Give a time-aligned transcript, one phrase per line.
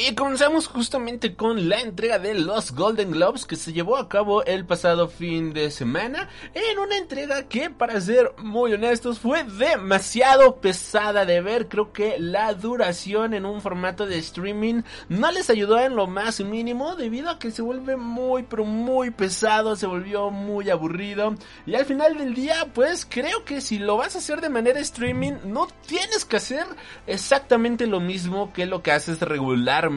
[0.00, 4.44] Y comenzamos justamente con la entrega de los Golden Globes que se llevó a cabo
[4.44, 10.60] el pasado fin de semana en una entrega que para ser muy honestos fue demasiado
[10.60, 11.66] pesada de ver.
[11.66, 16.38] Creo que la duración en un formato de streaming no les ayudó en lo más
[16.42, 21.34] mínimo debido a que se vuelve muy pero muy pesado, se volvió muy aburrido
[21.66, 24.78] y al final del día pues creo que si lo vas a hacer de manera
[24.78, 26.66] streaming no tienes que hacer
[27.08, 29.87] exactamente lo mismo que lo que haces regular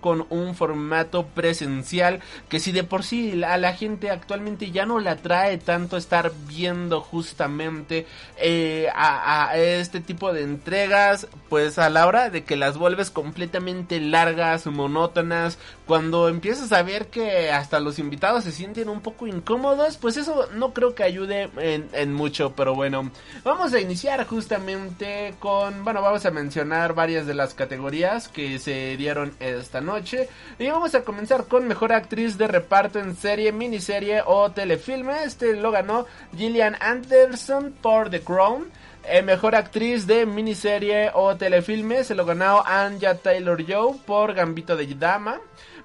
[0.00, 5.00] con un formato presencial que si de por sí a la gente actualmente ya no
[5.00, 8.06] le atrae tanto estar viendo justamente
[8.38, 14.00] eh, a, este tipo de entregas, pues a la hora de que las vuelves completamente
[14.00, 19.96] largas, monótonas, cuando empiezas a ver que hasta los invitados se sienten un poco incómodos,
[19.96, 23.10] pues eso no creo que ayude en mucho, pero bueno,
[23.44, 28.96] vamos a iniciar justamente con, bueno, vamos a mencionar varias de las categorías que se
[28.96, 30.28] dieron esta noche.
[30.58, 35.24] Y vamos a comenzar con mejor actriz de reparto en serie, miniserie o telefilme.
[35.24, 38.66] Este lo ganó Gillian Anderson por The Crown.
[39.08, 44.76] Eh, mejor actriz de miniserie o telefilme se lo ganó Anja Taylor Joe por Gambito
[44.76, 45.38] de Dama.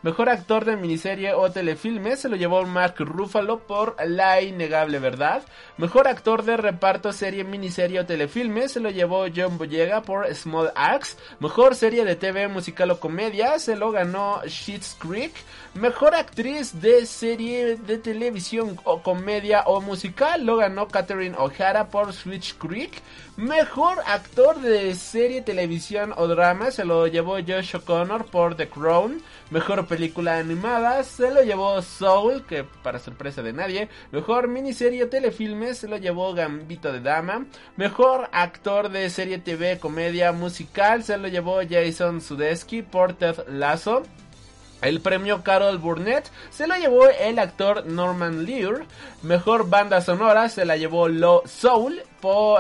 [0.04, 5.44] Mejor actor de miniserie o telefilme se lo llevó Mark Ruffalo por La Innegable Verdad.
[5.78, 10.72] Mejor actor de reparto serie, miniserie o telefilme se lo llevó John Boyega por Small
[10.74, 11.18] Axe.
[11.40, 15.34] Mejor serie de TV musical o comedia se lo ganó Sheets Creek.
[15.76, 22.12] Mejor actriz de serie de televisión o comedia o musical lo ganó Catherine O'Hara por
[22.12, 23.04] Switch Creek.
[23.38, 29.22] Mejor actor de serie, televisión o drama se lo llevó Josh O'Connor por The Crown.
[29.52, 33.90] Mejor película animada se lo llevó Soul, que para sorpresa de nadie.
[34.14, 37.46] Mejor miniserie telefilme se lo llevó Gambito de Dama.
[37.76, 44.04] Mejor actor de serie TV, comedia, musical se lo llevó Jason Sudeski por Ted Lasso.
[44.82, 48.86] El premio Carol Burnett se lo llevó el actor Norman Lear.
[49.22, 52.02] Mejor banda sonora se la llevó Lo Soul,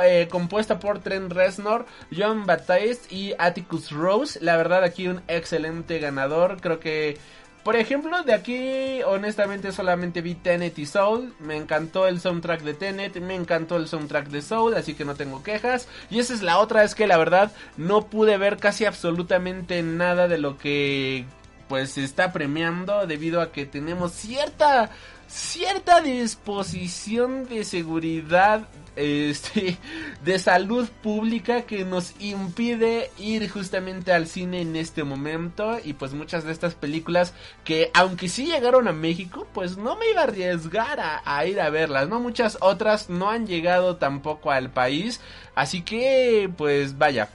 [0.03, 4.39] eh, compuesta por Trent Reznor, John Baptiste y Atticus Rose.
[4.39, 6.61] La verdad aquí un excelente ganador.
[6.61, 7.17] Creo que,
[7.63, 11.33] por ejemplo, de aquí honestamente solamente vi Tenet y Soul.
[11.39, 15.15] Me encantó el soundtrack de Tenet, me encantó el soundtrack de Soul, así que no
[15.15, 15.87] tengo quejas.
[16.11, 20.27] Y esa es la otra, es que la verdad no pude ver casi absolutamente nada
[20.27, 21.25] de lo que
[21.71, 24.89] pues se está premiando debido a que tenemos cierta
[25.29, 28.67] cierta disposición de seguridad
[28.97, 29.77] este
[30.25, 35.77] de salud pública que nos impide ir justamente al cine en este momento.
[35.81, 37.33] Y pues muchas de estas películas
[37.63, 41.61] que aunque sí llegaron a México pues no me iba a arriesgar a, a ir
[41.61, 45.21] a verlas no muchas otras no han llegado tampoco al país.
[45.55, 47.29] Así que pues vaya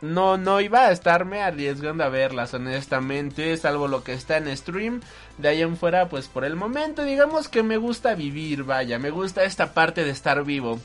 [0.00, 5.00] no, no iba a estarme arriesgando a verlas, honestamente, salvo lo que está en stream.
[5.38, 9.10] De ahí en fuera, pues por el momento, digamos que me gusta vivir, vaya, me
[9.10, 10.78] gusta esta parte de estar vivo.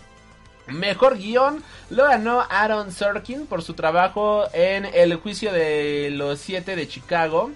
[0.68, 6.76] Mejor guion lo ganó Aaron Sorkin por su trabajo en El juicio de los siete
[6.76, 7.52] de Chicago.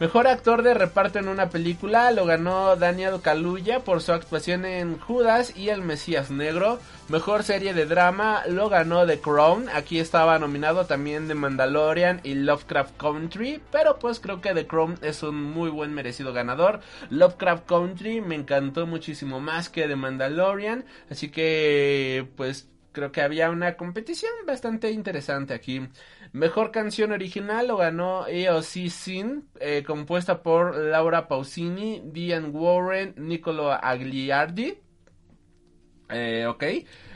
[0.00, 4.96] Mejor actor de reparto en una película lo ganó Daniel Kaluuya por su actuación en
[4.96, 6.78] Judas y El Mesías Negro.
[7.08, 9.68] Mejor serie de drama lo ganó The Crown.
[9.74, 13.60] Aquí estaba nominado también The Mandalorian y Lovecraft Country.
[13.72, 16.78] Pero pues creo que The Crown es un muy buen merecido ganador.
[17.10, 20.84] Lovecraft Country me encantó muchísimo más que The Mandalorian.
[21.10, 25.88] Así que pues creo que había una competición bastante interesante aquí.
[26.32, 33.70] Mejor canción original lo ganó EOC Sin, eh, compuesta por Laura Pausini, Diane Warren, Nicolo
[33.72, 34.78] Agliardi.
[36.10, 36.64] Eh, ok.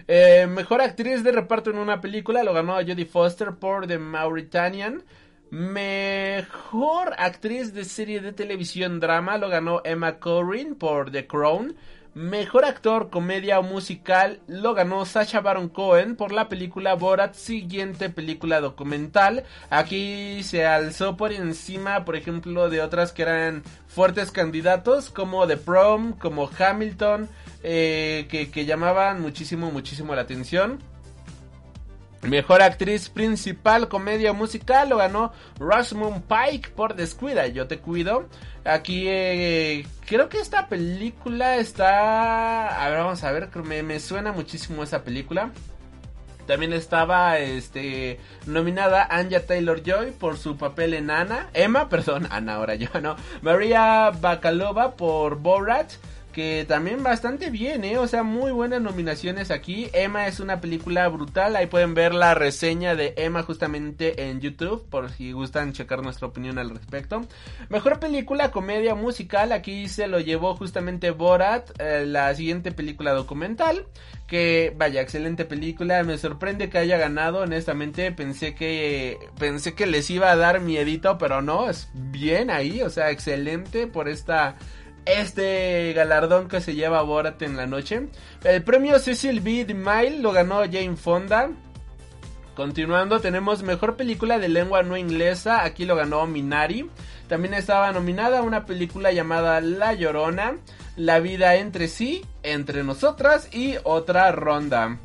[0.07, 5.03] Eh, mejor actriz de reparto en una película lo ganó Jodie Foster por The Mauritanian.
[5.51, 11.77] Mejor actriz de serie de televisión drama lo ganó Emma Corrin por The Crown.
[12.15, 18.11] Mejor actor, comedia o musical lo ganó Sacha Baron Cohen por la película Borat, siguiente
[18.11, 19.45] película documental.
[19.71, 25.57] Aquí se alzó por encima, por ejemplo, de otras que eran fuertes candidatos como The
[25.57, 27.31] Prom, como Hamilton,
[27.63, 30.81] eh, que, que llamaban muchísimo, muchísimo la atención.
[32.23, 38.29] Mejor actriz principal, comedia musical, lo ganó Rosamund Pike por Descuida, Yo Te Cuido.
[38.65, 42.85] Aquí eh, creo que esta película está...
[42.85, 45.51] A ver, vamos a ver, me, me suena muchísimo esa película.
[46.47, 52.55] También estaba este nominada Anja Taylor Joy por su papel en Ana, Emma, perdón, Ana
[52.55, 55.93] ahora yo no, María Bakalova por Borat,
[56.33, 57.99] que también bastante bien, ¿eh?
[57.99, 59.89] O sea, muy buenas nominaciones aquí.
[59.93, 64.85] Emma es una película brutal, ahí pueden ver la reseña de Emma justamente en YouTube,
[64.89, 67.23] por si gustan checar nuestra opinión al respecto.
[67.69, 73.87] Mejor película, comedia musical, aquí se lo llevó justamente Borat, eh, la siguiente película documental.
[74.27, 80.09] Que vaya, excelente película, me sorprende que haya ganado, honestamente pensé que pensé que les
[80.09, 84.57] iba a dar miedito, pero no, es bien ahí, o sea, excelente por esta
[85.05, 88.09] este galardón que se lleva Borat en la noche.
[88.45, 89.65] El premio Cecil B.
[89.65, 91.51] DeMille lo ganó Jane Fonda.
[92.55, 95.65] Continuando, tenemos mejor película de lengua no inglesa.
[95.65, 96.89] Aquí lo ganó Minari.
[97.29, 100.59] También estaba nominada una película llamada La Llorona,
[100.97, 104.99] La vida entre sí, entre nosotras y otra ronda.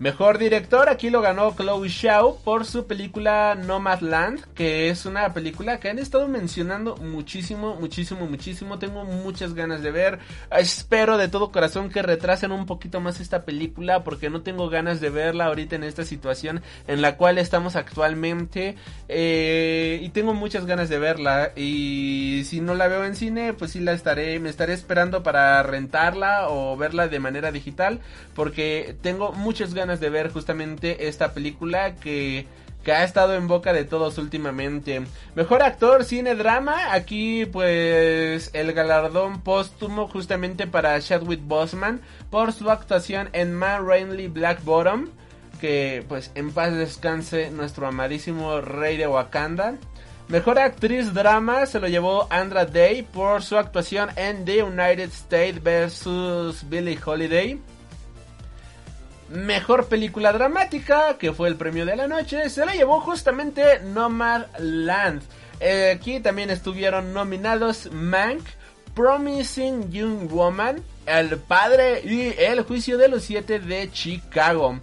[0.00, 5.80] Mejor director, aquí lo ganó Chloe Zhao por su película Nomadland, que es una película
[5.80, 8.78] que han estado mencionando muchísimo, muchísimo, muchísimo.
[8.78, 10.20] Tengo muchas ganas de ver.
[10.56, 15.00] Espero de todo corazón que retrasen un poquito más esta película porque no tengo ganas
[15.00, 18.76] de verla ahorita en esta situación en la cual estamos actualmente.
[19.08, 21.50] Eh, y tengo muchas ganas de verla.
[21.56, 25.60] Y si no la veo en cine, pues sí la estaré, me estaré esperando para
[25.64, 28.00] rentarla o verla de manera digital
[28.38, 32.46] porque tengo muchas ganas de ver justamente esta película que
[32.88, 35.02] que ha estado en boca de todos últimamente.
[35.34, 36.94] Mejor actor, cine, drama.
[36.94, 42.00] Aquí pues el galardón póstumo justamente para Chadwick Boseman
[42.30, 45.08] por su actuación en Man Rainly Black Bottom.
[45.60, 49.74] Que pues en paz descanse nuestro amadísimo rey de Wakanda.
[50.28, 55.62] Mejor actriz drama se lo llevó Andra Day por su actuación en The United States
[55.62, 56.68] vs.
[56.68, 57.60] Billie Holiday.
[59.30, 64.46] Mejor película dramática, que fue el premio de la noche, se la llevó justamente Nomad
[64.58, 65.22] Land.
[65.60, 68.40] Eh, aquí también estuvieron nominados Mank,
[68.94, 74.80] Promising Young Woman, El Padre y El Juicio de los Siete de Chicago.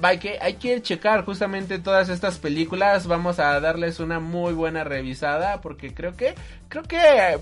[0.00, 3.06] Hay que, hay que checar justamente todas estas películas.
[3.06, 6.34] Vamos a darles una muy buena revisada porque creo que
[6.72, 7.38] creo que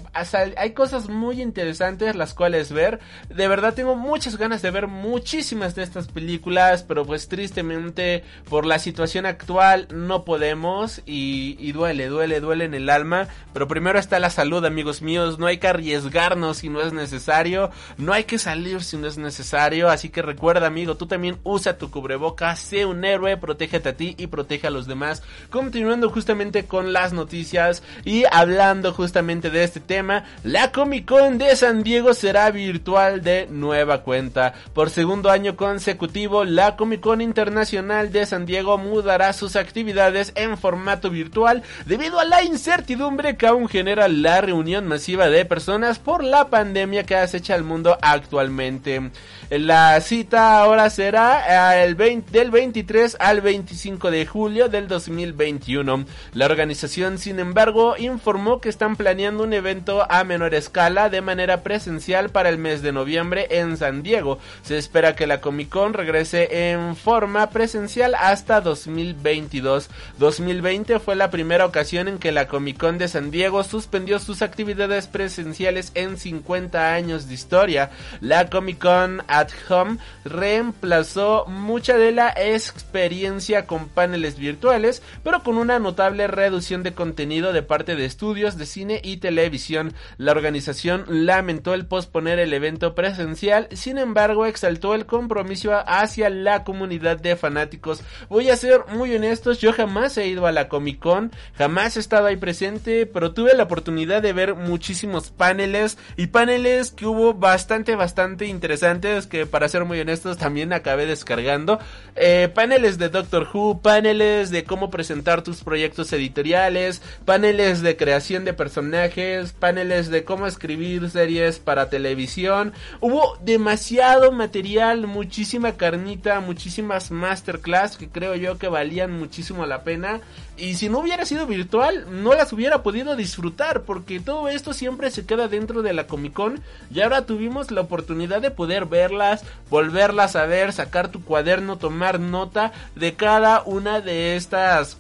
[0.57, 2.99] hay cosas muy interesantes las cuales ver.
[3.29, 8.67] De verdad tengo muchas ganas de ver muchísimas de estas películas, pero pues tristemente por
[8.67, 13.29] la situación actual no podemos y, y duele, duele, duele en el alma.
[13.53, 15.39] Pero primero está la salud, amigos míos.
[15.39, 17.71] No hay que arriesgarnos si no es necesario.
[17.99, 19.91] No hay que salir si no es necesario.
[19.91, 24.17] Así que recuerda, amigo, tú también usa tu cubrebocas, sé un héroe, protégete a ti
[24.19, 25.23] y protege a los demás.
[25.51, 31.55] Continuando justamente con las noticias y hablando justamente de este tema, la Comic Con de
[31.55, 34.55] San Diego será virtual de nueva cuenta.
[34.73, 40.57] Por segundo año consecutivo, la Comic Con Internacional de San Diego mudará sus actividades en
[40.57, 46.25] formato virtual debido a la incertidumbre que aún genera la reunión masiva de personas por
[46.25, 49.11] la pandemia que acecha al mundo actualmente.
[49.51, 56.07] La cita ahora será eh, el del 23 al 25 de julio del 2021.
[56.33, 61.21] La organización, sin embargo, informó que están planeando planeando un evento a menor escala de
[61.21, 64.39] manera presencial para el mes de noviembre en San Diego.
[64.63, 69.91] Se espera que la Comic Con regrese en forma presencial hasta 2022.
[70.19, 74.43] 2020 fue la primera ocasión en que la Comic Con de San Diego suspendió sus
[74.43, 77.91] actividades presenciales en 50 años de historia.
[78.21, 85.59] La Comic Con at Home reemplazó mucha de la experiencia con paneles virtuales, pero con
[85.59, 89.93] una notable reducción de contenido de parte de estudios de cine y televisión.
[90.17, 96.65] La organización lamentó el posponer el evento presencial, sin embargo exaltó el compromiso hacia la
[96.65, 98.03] comunidad de fanáticos.
[98.29, 102.01] Voy a ser muy honestos, yo jamás he ido a la Comic Con, jamás he
[102.01, 107.35] estado ahí presente, pero tuve la oportunidad de ver muchísimos paneles y paneles que hubo
[107.35, 111.79] bastante, bastante interesantes que para ser muy honestos también acabé descargando.
[112.17, 118.45] Eh, paneles de Doctor Who, paneles de cómo presentar tus proyectos editoriales, paneles de creación
[118.45, 122.73] de personajes personajes, paneles de cómo escribir series para televisión.
[123.01, 130.21] Hubo demasiado material, muchísima carnita, muchísimas masterclass que creo yo que valían muchísimo la pena.
[130.57, 135.11] Y si no hubiera sido virtual, no las hubiera podido disfrutar porque todo esto siempre
[135.11, 136.63] se queda dentro de la Comic Con.
[136.93, 142.19] Y ahora tuvimos la oportunidad de poder verlas, volverlas a ver, sacar tu cuaderno, tomar
[142.19, 144.97] nota de cada una de estas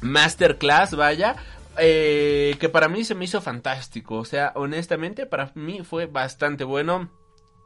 [0.00, 1.36] masterclass, vaya,
[1.80, 4.16] eh, que para mí se me hizo fantástico.
[4.16, 7.10] O sea, honestamente, para mí fue bastante bueno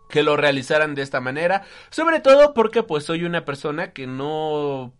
[0.08, 1.62] que lo realizaran de esta manera.
[1.90, 4.94] Sobre todo porque pues soy una persona que no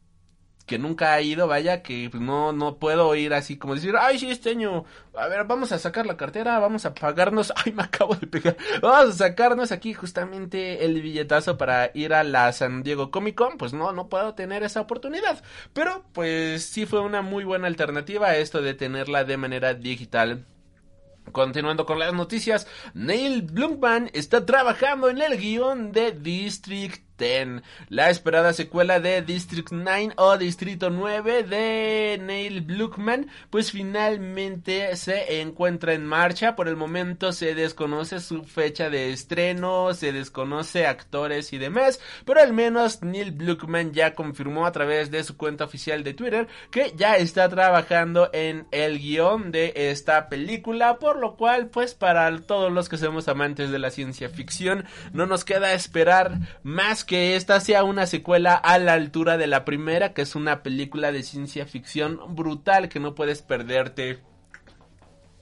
[0.67, 4.19] que nunca ha ido, vaya, que pues, no, no puedo ir así como decir, ay,
[4.19, 7.83] sí, este año, a ver, vamos a sacar la cartera, vamos a pagarnos, ay, me
[7.83, 12.83] acabo de pegar, vamos a sacarnos aquí justamente el billetazo para ir a la San
[12.83, 15.43] Diego Comic Con, pues no, no puedo tener esa oportunidad,
[15.73, 20.47] pero pues sí fue una muy buena alternativa esto de tenerla de manera digital.
[21.33, 27.04] Continuando con las noticias, Neil Blumman está trabajando en el guion de District
[27.89, 35.41] la esperada secuela de District 9 o Distrito 9 de Neil Blumman, pues finalmente se
[35.41, 36.57] encuentra en marcha.
[36.57, 42.41] Por el momento se desconoce su fecha de estreno, se desconoce actores y demás, pero
[42.41, 46.95] al menos Neil Blumman ya confirmó a través de su cuenta oficial de Twitter que
[46.97, 52.73] ya está trabajando en el guion de esta película, por lo cual pues para todos
[52.73, 57.61] los que somos amantes de la ciencia ficción no nos queda esperar más que esta
[57.61, 61.67] sea una secuela a la altura de la primera, que es una película de ciencia
[61.67, 64.21] ficción brutal que no puedes perderte.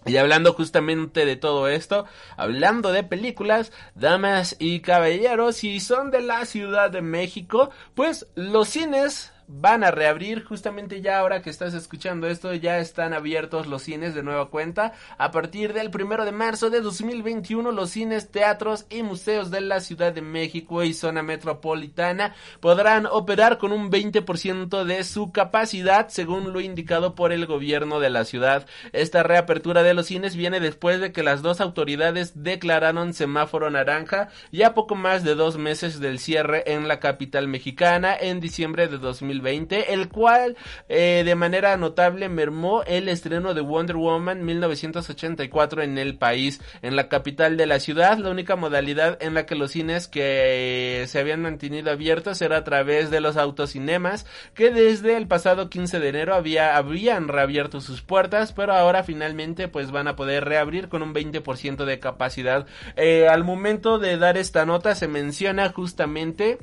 [0.05, 6.23] Y hablando justamente de todo esto, hablando de películas, damas y caballeros, si son de
[6.23, 11.75] la Ciudad de México, pues los cines van a reabrir justamente ya ahora que estás
[11.75, 14.95] escuchando esto ya están abiertos los cines de nueva cuenta.
[15.19, 19.81] A partir del primero de marzo de 2021 los cines teatros y museos de la
[19.81, 26.55] Ciudad de México y zona metropolitana podrán operar con un 20% de su capacidad según
[26.55, 28.67] lo indicado por el gobierno de la ciudad.
[28.93, 34.31] Esta reapertura de los cines viene después de que las dos autoridades declararon semáforo naranja
[34.51, 38.97] ya poco más de dos meses del cierre en la capital mexicana en diciembre de
[38.97, 40.57] 2020 el cual
[40.89, 46.97] eh, de manera notable mermó el estreno de Wonder Woman 1984 en el país, en
[46.97, 48.19] la capital de la ciudad.
[48.19, 52.65] La única modalidad en la que los cines que se habían mantenido abiertos era a
[52.65, 58.03] través de los autocinemas, que desde el pasado 15 de enero había, habían reabierto sus
[58.03, 62.67] puertas, pero ahora finalmente pues van a poder reabrir con un 20% de capacidad.
[62.97, 66.59] Eh, al momento de dar esta nota se menciona justamente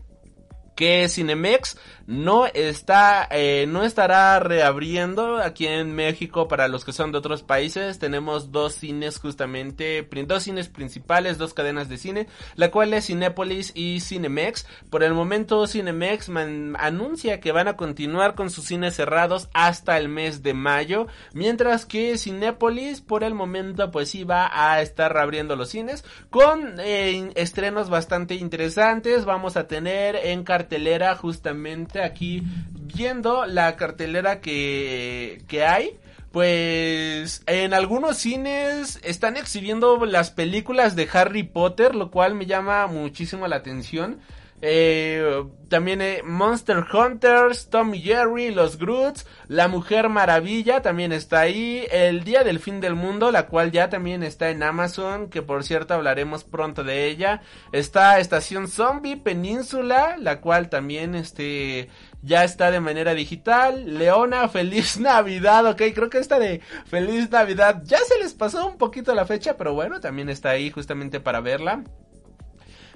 [0.79, 1.75] que Cinemex
[2.07, 7.43] no está eh, no estará reabriendo aquí en México para los que son de otros
[7.43, 8.00] países.
[8.00, 13.74] Tenemos dos cines justamente dos cines principales dos cadenas de cine la cual es Cinépolis
[13.75, 14.65] y Cinemex.
[14.89, 20.07] Por el momento Cinemex anuncia que van a continuar con sus cines cerrados hasta el
[20.07, 25.57] mes de mayo mientras que Cinépolis por el momento pues sí va a estar reabriendo
[25.57, 29.25] los cines con eh, estrenos bastante interesantes.
[29.25, 35.98] Vamos a tener en cartelera justamente aquí viendo la cartelera que, que hay.
[36.32, 42.86] Pues en algunos cines están exhibiendo las películas de Harry Potter, lo cual me llama
[42.86, 44.20] muchísimo la atención.
[44.62, 51.86] Eh, también eh, Monster Hunters, Tommy Jerry, Los Groots, La Mujer Maravilla también está ahí,
[51.92, 55.63] El Día del Fin del Mundo, la cual ya también está en Amazon, que por
[55.63, 57.42] cierto hablaremos pronto de ella.
[57.72, 61.89] Está Estación Zombie, Península, la cual también este
[62.22, 63.98] ya está de manera digital.
[63.98, 68.78] Leona, Feliz Navidad, ok, creo que esta de Feliz Navidad ya se les pasó un
[68.78, 71.84] poquito la fecha, pero bueno, también está ahí justamente para verla.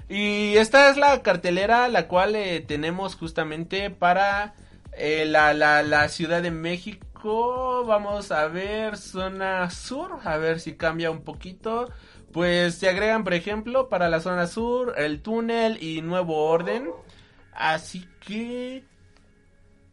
[0.08, 4.54] Y esta es la cartelera la cual eh, tenemos justamente para
[4.92, 7.84] eh, la, la, la Ciudad de México.
[7.86, 11.90] Vamos a ver zona sur, a ver si cambia un poquito.
[12.32, 16.90] Pues se agregan, por ejemplo, para la zona sur, el túnel y nuevo orden.
[17.52, 18.84] Así que...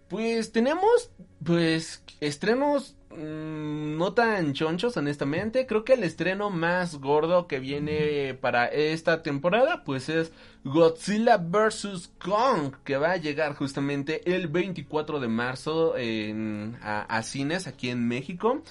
[0.10, 1.10] Pues tenemos,
[1.42, 5.66] pues, estrenos Mm, no tan chonchos, honestamente.
[5.66, 10.32] Creo que el estreno más gordo que viene para esta temporada, pues es
[10.64, 12.12] Godzilla vs.
[12.20, 18.08] Kong, que va a llegar justamente el 24 de marzo en, a cines aquí en
[18.08, 18.64] México.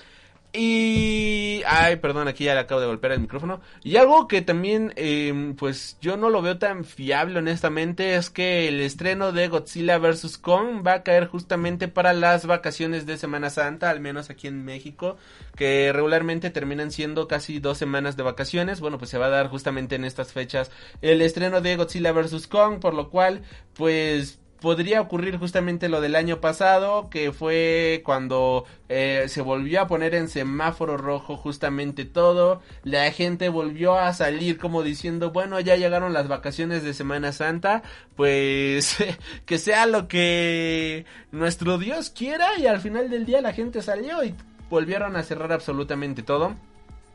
[0.52, 1.62] Y...
[1.66, 3.60] Ay, perdón, aquí ya le acabo de golpear el micrófono.
[3.82, 8.66] Y algo que también, eh, pues yo no lo veo tan fiable honestamente, es que
[8.68, 10.38] el estreno de Godzilla vs.
[10.38, 14.64] Kong va a caer justamente para las vacaciones de Semana Santa, al menos aquí en
[14.64, 15.16] México,
[15.54, 18.80] que regularmente terminan siendo casi dos semanas de vacaciones.
[18.80, 20.70] Bueno, pues se va a dar justamente en estas fechas
[21.02, 22.46] el estreno de Godzilla vs.
[22.46, 23.42] Kong, por lo cual,
[23.74, 29.86] pues podría ocurrir justamente lo del año pasado, que fue cuando eh, se volvió a
[29.86, 35.76] poner en semáforo rojo justamente todo, la gente volvió a salir como diciendo, bueno, ya
[35.76, 37.82] llegaron las vacaciones de Semana Santa,
[38.16, 38.96] pues
[39.46, 44.22] que sea lo que nuestro Dios quiera y al final del día la gente salió
[44.24, 44.34] y
[44.68, 46.54] volvieron a cerrar absolutamente todo.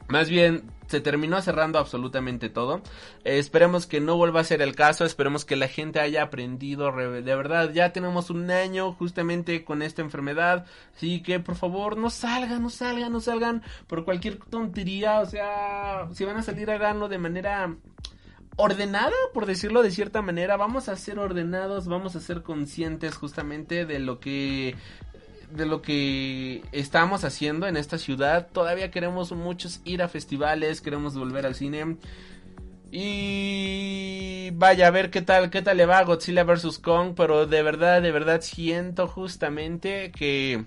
[0.08, 2.82] Más bien, se terminó cerrando absolutamente todo.
[3.24, 7.22] esperemos que no vuelva a ser el caso, esperemos que la gente haya aprendido de
[7.36, 7.72] verdad.
[7.74, 12.70] Ya tenemos un año justamente con esta enfermedad, así que por favor no salgan, no
[12.70, 17.76] salgan, no salgan por cualquier tontería, o sea, si van a salir haganlo de manera
[18.58, 23.86] ordenada, por decirlo de cierta manera, vamos a ser ordenados, vamos a ser conscientes justamente
[23.86, 24.76] de lo que
[25.56, 28.48] de lo que estamos haciendo en esta ciudad.
[28.52, 31.98] Todavía queremos muchos ir a festivales, queremos volver al cine.
[32.92, 36.80] Y vaya a ver qué tal, qué tal le va a Godzilla vs.
[36.80, 40.64] Kong, pero de verdad, de verdad siento justamente que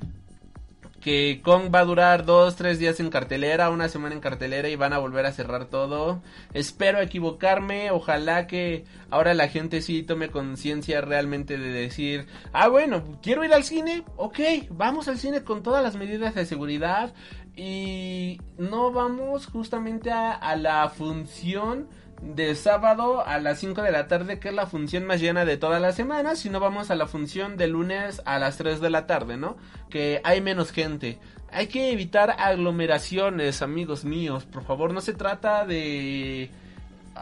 [1.09, 4.77] que Kong va a durar dos, tres días en cartelera, una semana en cartelera y
[4.77, 6.21] van a volver a cerrar todo.
[6.53, 13.19] Espero equivocarme, ojalá que ahora la gente sí tome conciencia realmente de decir, ah bueno,
[13.23, 14.39] quiero ir al cine, ok,
[14.69, 17.15] vamos al cine con todas las medidas de seguridad
[17.57, 21.89] y no vamos justamente a, a la función
[22.21, 25.57] de sábado a las 5 de la tarde, que es la función más llena de
[25.57, 28.91] toda la semana, si no vamos a la función de lunes a las 3 de
[28.91, 29.57] la tarde, ¿no?
[29.89, 31.19] Que hay menos gente.
[31.51, 36.51] Hay que evitar aglomeraciones, amigos míos, por favor, no se trata de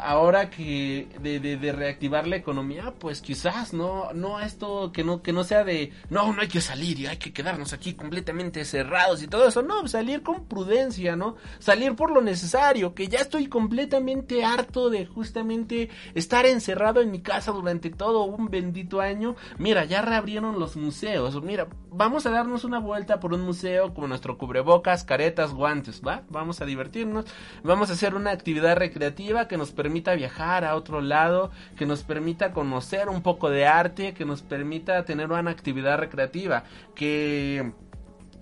[0.02, 5.32] ahora que de, de, reactivar la economía, pues quizás no, no esto que no, que
[5.32, 9.22] no sea de no, no hay que salir y hay que quedarnos aquí completamente cerrados
[9.22, 11.36] y todo eso, no, salir con prudencia, ¿no?
[11.58, 17.20] Salir por lo necesario, que ya estoy completamente harto de justamente estar encerrado en mi
[17.20, 19.36] casa durante todo un bendito año.
[19.58, 24.08] Mira, ya reabrieron los museos, mira, vamos a darnos una vuelta por un museo con
[24.08, 26.22] nuestro cubrebocas, caretas, guantes, ¿va?
[26.28, 27.24] Vamos a divertirnos,
[27.64, 31.86] vamos a hacer una actividad recreativa que nos permita permita viajar a otro lado, que
[31.86, 36.64] nos permita conocer un poco de arte, que nos permita tener una actividad recreativa,
[36.96, 37.72] que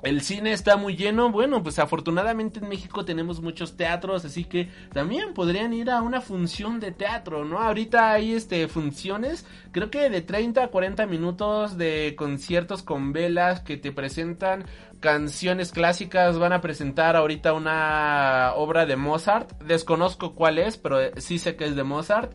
[0.04, 1.30] el cine está muy lleno.
[1.30, 6.20] Bueno, pues afortunadamente en México tenemos muchos teatros, así que también podrían ir a una
[6.20, 7.58] función de teatro, ¿no?
[7.58, 13.60] Ahorita hay este funciones, creo que de 30 a 40 minutos de conciertos con velas
[13.60, 14.64] que te presentan
[15.04, 16.38] canciones clásicas.
[16.38, 19.62] Van a presentar ahorita una obra de Mozart.
[19.62, 22.32] Desconozco cuál es, pero sí sé que es de Mozart.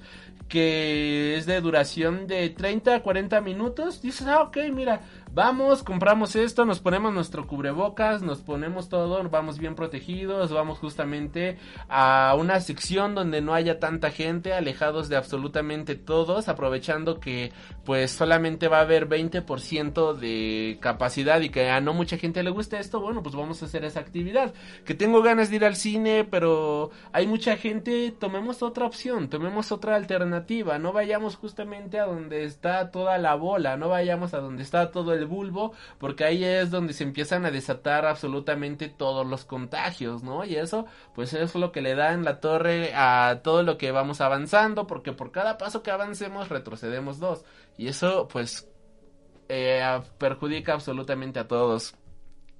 [0.47, 4.03] Que es de duración de 30 a 40 minutos.
[4.03, 5.01] Dices, ah, ok, mira,
[5.33, 11.57] vamos, compramos esto, nos ponemos nuestro cubrebocas, nos ponemos todo, vamos bien protegidos, vamos justamente
[11.87, 17.51] a una sección donde no haya tanta gente, alejados de absolutamente todos, aprovechando que
[17.85, 22.49] pues solamente va a haber 20% de capacidad y que a no mucha gente le
[22.49, 24.53] gusta esto, bueno, pues vamos a hacer esa actividad.
[24.85, 29.71] Que tengo ganas de ir al cine, pero hay mucha gente, tomemos otra opción, tomemos
[29.71, 34.63] otra alternativa, no vayamos justamente a donde está toda la bola, no vayamos a donde
[34.63, 39.45] está todo el bulbo, porque ahí es donde se empiezan a desatar absolutamente todos los
[39.45, 40.45] contagios, ¿no?
[40.45, 43.91] Y eso, pues es lo que le da en la torre a todo lo que
[43.91, 47.43] vamos avanzando, porque por cada paso que avancemos retrocedemos dos.
[47.77, 48.67] Y eso, pues,
[49.49, 51.95] eh, perjudica absolutamente a todos.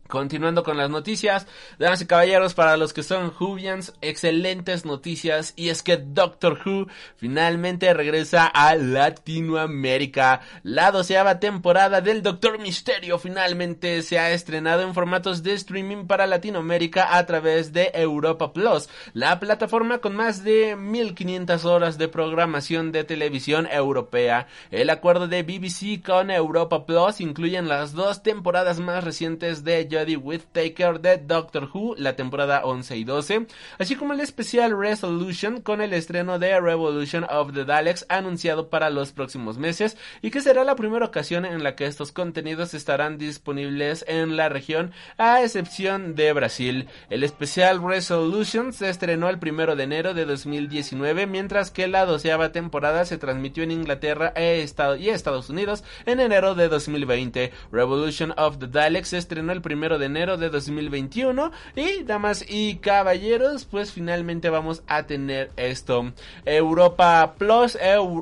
[0.10, 1.46] Continuando con las noticias,
[1.78, 6.88] damas y caballeros, para los que son Whovians, excelentes noticias y es que Doctor Who
[7.16, 10.42] finalmente regresa a Latinoamérica.
[10.64, 16.26] La doceava temporada del Doctor Misterio finalmente se ha estrenado en formatos de streaming para
[16.26, 22.92] Latinoamérica a través de Europa Plus, la plataforma con más de 1500 horas de programación
[22.92, 24.48] de televisión europea.
[24.72, 29.88] El acuerdo de BBC con Europa Plus incluyen las dos temporadas más recientes de
[30.18, 35.62] with Taker de Doctor Who, la temporada 11 y 12, así como el especial Resolution
[35.62, 40.42] con el estreno de Revolution of the Daleks anunciado para los próximos meses y que
[40.42, 45.42] será la primera ocasión en la que estos contenidos estarán disponibles en la región a
[45.42, 46.88] excepción de Brasil.
[47.10, 52.52] El especial Resolution se estrenó el primero de enero de 2019 mientras que la doceava
[52.52, 54.66] temporada se transmitió en Inglaterra e
[55.00, 57.52] y Estados Unidos en enero de 2020.
[57.72, 61.52] Revolution of the Daleks se estrenó el primero de enero de 2021.
[61.76, 66.12] Y damas y caballeros, pues finalmente vamos a tener esto.
[66.46, 67.78] Europa Plus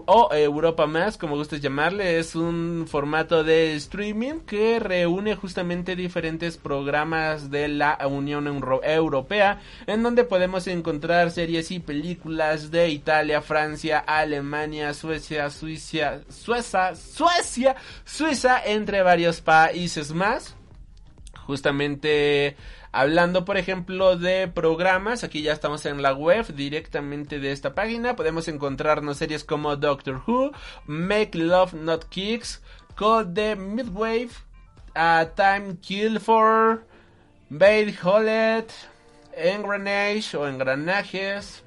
[0.06, 6.58] o Europa Más, como gustes llamarle, es un formato de streaming que reúne justamente diferentes
[6.58, 8.48] programas de la Unión
[8.84, 16.96] Europea, en donde podemos encontrar series y películas de Italia, Francia, Alemania, Suecia, Suiza, Suecia,
[16.96, 17.76] Suecia,
[18.06, 20.57] Suiza, entre varios países más
[21.48, 22.56] justamente
[22.92, 28.16] hablando por ejemplo de programas aquí ya estamos en la web directamente de esta página
[28.16, 30.52] podemos encontrarnos series como Doctor Who
[30.86, 32.62] Make Love Not Kicks
[32.96, 34.32] Call the Midwave
[34.94, 36.86] A Time Kill for
[37.50, 38.68] Bait Hollet
[39.38, 41.64] engranage o engranajes.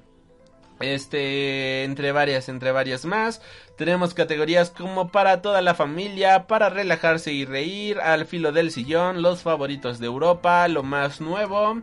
[0.81, 3.43] Este, entre varias, entre varias más.
[3.77, 9.23] Tenemos categorías como para toda la familia, para relajarse y reír, al filo del sillón,
[9.23, 11.83] los favoritos de Europa, lo más nuevo.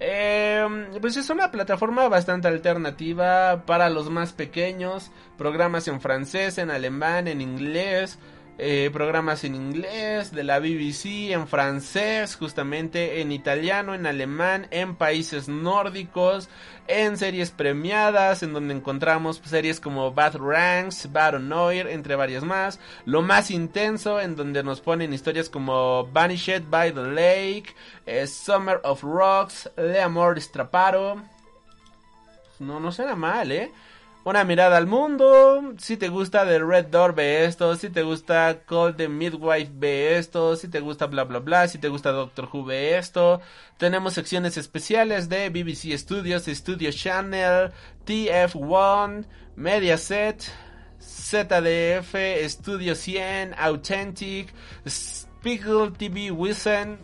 [0.00, 0.66] Eh,
[1.00, 5.10] pues es una plataforma bastante alternativa para los más pequeños.
[5.36, 8.18] Programas en francés, en alemán, en inglés.
[8.60, 14.96] Eh, programas en inglés, de la BBC, en francés, justamente en italiano, en alemán, en
[14.96, 16.48] países nórdicos,
[16.88, 22.80] en series premiadas, en donde encontramos series como Bad Ranks, Bad Noir, entre varias más.
[23.04, 28.80] Lo más intenso, en donde nos ponen historias como Vanished by the Lake, eh, Summer
[28.82, 31.22] of Rocks, Le Amor Straparo.
[32.58, 33.70] No, no suena mal, ¿eh?
[34.28, 35.74] Una mirada al mundo.
[35.78, 37.74] Si te gusta The Red Door, ve esto.
[37.76, 40.54] Si te gusta Call the Midwife, ve esto.
[40.54, 41.66] Si te gusta bla bla bla.
[41.66, 43.40] Si te gusta Doctor Who, ve esto.
[43.78, 47.72] Tenemos secciones especiales de BBC Studios, Studio Channel,
[48.06, 49.24] TF1,
[49.56, 50.44] Mediaset,
[51.00, 52.14] ZDF,
[52.48, 54.52] Studio 100, Authentic,
[54.86, 56.98] Spiegel TV Wissen.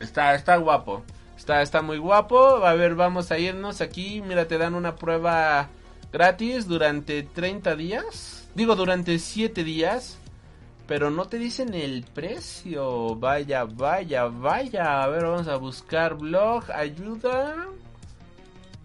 [0.00, 1.04] Está, está guapo.
[1.36, 2.64] Está, está muy guapo.
[2.64, 4.20] A ver, vamos a irnos aquí.
[4.22, 5.68] Mira, te dan una prueba
[6.12, 8.48] gratis durante 30 días.
[8.54, 10.18] Digo, durante 7 días.
[10.86, 13.16] Pero no te dicen el precio.
[13.16, 15.02] Vaya, vaya, vaya.
[15.02, 16.70] A ver, vamos a buscar blog.
[16.70, 17.66] Ayuda.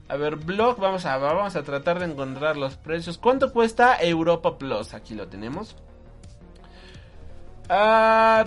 [0.08, 0.80] A ver, blog.
[0.80, 3.18] Vamos a, vamos a tratar de encontrar los precios.
[3.18, 4.94] ¿Cuánto cuesta Europa Plus?
[4.94, 5.76] Aquí lo tenemos.
[7.70, 8.44] Ah,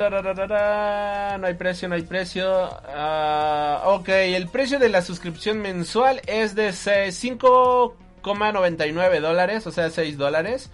[1.38, 2.48] no hay precio, no hay precio.
[2.88, 9.90] Ah, ok, el precio de la suscripción mensual es de 5 99 dólares, o sea
[9.90, 10.70] 6 dólares.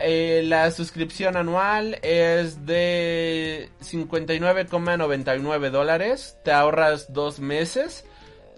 [0.00, 6.36] Eh, la suscripción anual es de 59,99 dólares.
[6.44, 8.04] Te ahorras dos meses.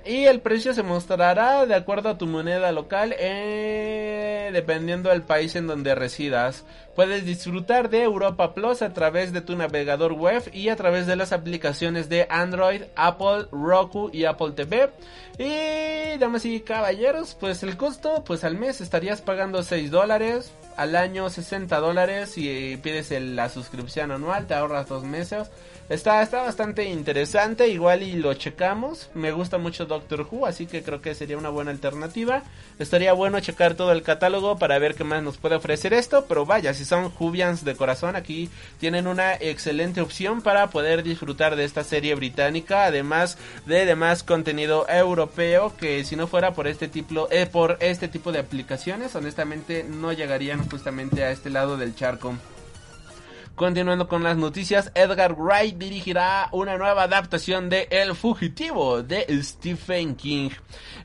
[0.04, 5.56] Y el precio se mostrará de acuerdo a tu moneda local, eh, dependiendo del país
[5.56, 6.64] en donde residas.
[6.96, 11.14] Puedes disfrutar de Europa Plus a través de tu navegador web y a través de
[11.14, 14.90] las aplicaciones de Android, Apple, Roku y Apple TV.
[15.38, 20.96] Y damas y caballeros, pues el costo, pues al mes estarías pagando 6 dólares, al
[20.96, 25.50] año 60 dólares y pides la suscripción anual, te ahorras dos meses.
[25.88, 29.08] Está, está bastante interesante, igual y lo checamos.
[29.14, 32.42] Me gusta mucho Doctor Who, así que creo que sería una buena alternativa.
[32.80, 36.44] Estaría bueno checar todo el catálogo para ver qué más nos puede ofrecer esto, pero
[36.44, 38.48] vaya, si son Jubians de corazón, aquí
[38.80, 44.88] tienen una excelente opción para poder disfrutar de esta serie británica, además de demás contenido
[44.88, 49.84] europeo que si no fuera por este tipo, eh, por este tipo de aplicaciones, honestamente
[49.84, 52.34] no llegarían justamente a este lado del charco.
[53.56, 60.14] Continuando con las noticias, Edgar Wright dirigirá una nueva adaptación de El Fugitivo de Stephen
[60.14, 60.50] King.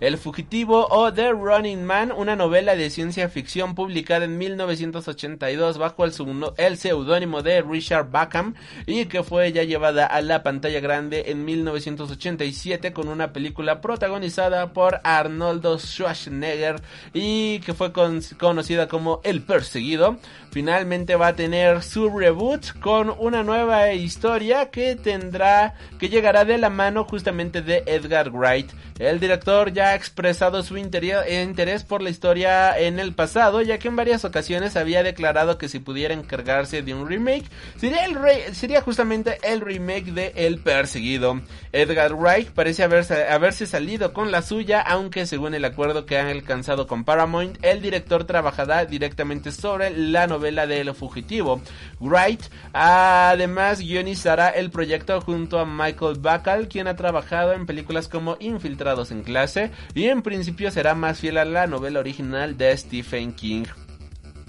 [0.02, 6.04] El Fugitivo o The Running Man, una novela de ciencia ficción publicada en 1982 bajo
[6.04, 11.46] el, seudónimo de Richard Backham y que fue ya llevada a la pantalla grande en
[11.46, 16.82] 1987 con una película protagonizada por Arnoldo Schwarzenegger
[17.14, 20.18] y que fue conocida como El Perseguido.
[20.52, 22.41] Finalmente va a tener su reboot
[22.82, 28.72] con una nueva historia que tendrá, que llegará de la mano justamente de Edgar Wright.
[28.98, 33.88] El director ya ha expresado su interés por la historia en el pasado, ya que
[33.88, 37.46] en varias ocasiones había declarado que si pudiera encargarse de un remake,
[37.78, 41.42] sería, el sería justamente el remake de El Perseguido.
[41.72, 46.28] Edgar Wright parece haberse, haberse salido con la suya, aunque según el acuerdo que han
[46.28, 51.62] alcanzado con Paramount, el director trabajará directamente sobre la novela de El Fugitivo.
[52.00, 52.31] Wright
[52.74, 59.12] Además, guionizará el proyecto junto a Michael Bacall, quien ha trabajado en películas como Infiltrados
[59.12, 63.66] en clase y en principio será más fiel a la novela original de Stephen King.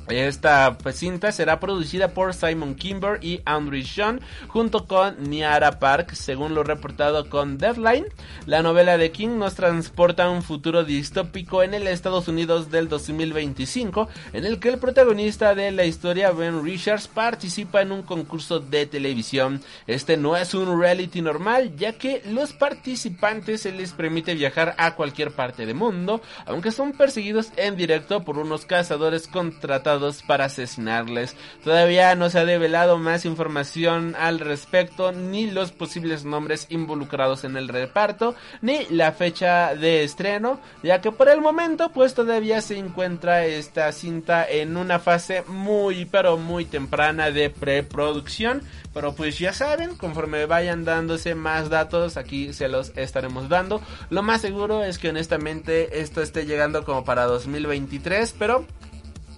[0.09, 6.15] Esta pues, cinta será producida por Simon Kimber y Andrew Sean junto con Niara Park,
[6.15, 8.07] según lo reportado con Deadline.
[8.47, 12.89] La novela de King nos transporta a un futuro distópico en el Estados Unidos del
[12.89, 18.59] 2025, en el que el protagonista de la historia, Ben Richards, participa en un concurso
[18.59, 19.63] de televisión.
[19.87, 24.95] Este no es un reality normal, ya que los participantes se les permite viajar a
[24.97, 29.92] cualquier parte del mundo, aunque son perseguidos en directo por unos cazadores contratados
[30.27, 31.37] para asesinarles.
[31.65, 37.57] Todavía no se ha develado más información al respecto, ni los posibles nombres involucrados en
[37.57, 42.79] el reparto, ni la fecha de estreno, ya que por el momento pues todavía se
[42.79, 48.63] encuentra esta cinta en una fase muy pero muy temprana de preproducción.
[48.95, 53.81] Pero pues ya saben, conforme vayan dándose más datos, aquí se los estaremos dando.
[54.11, 58.67] Lo más seguro es que honestamente esto esté llegando como para 2023, pero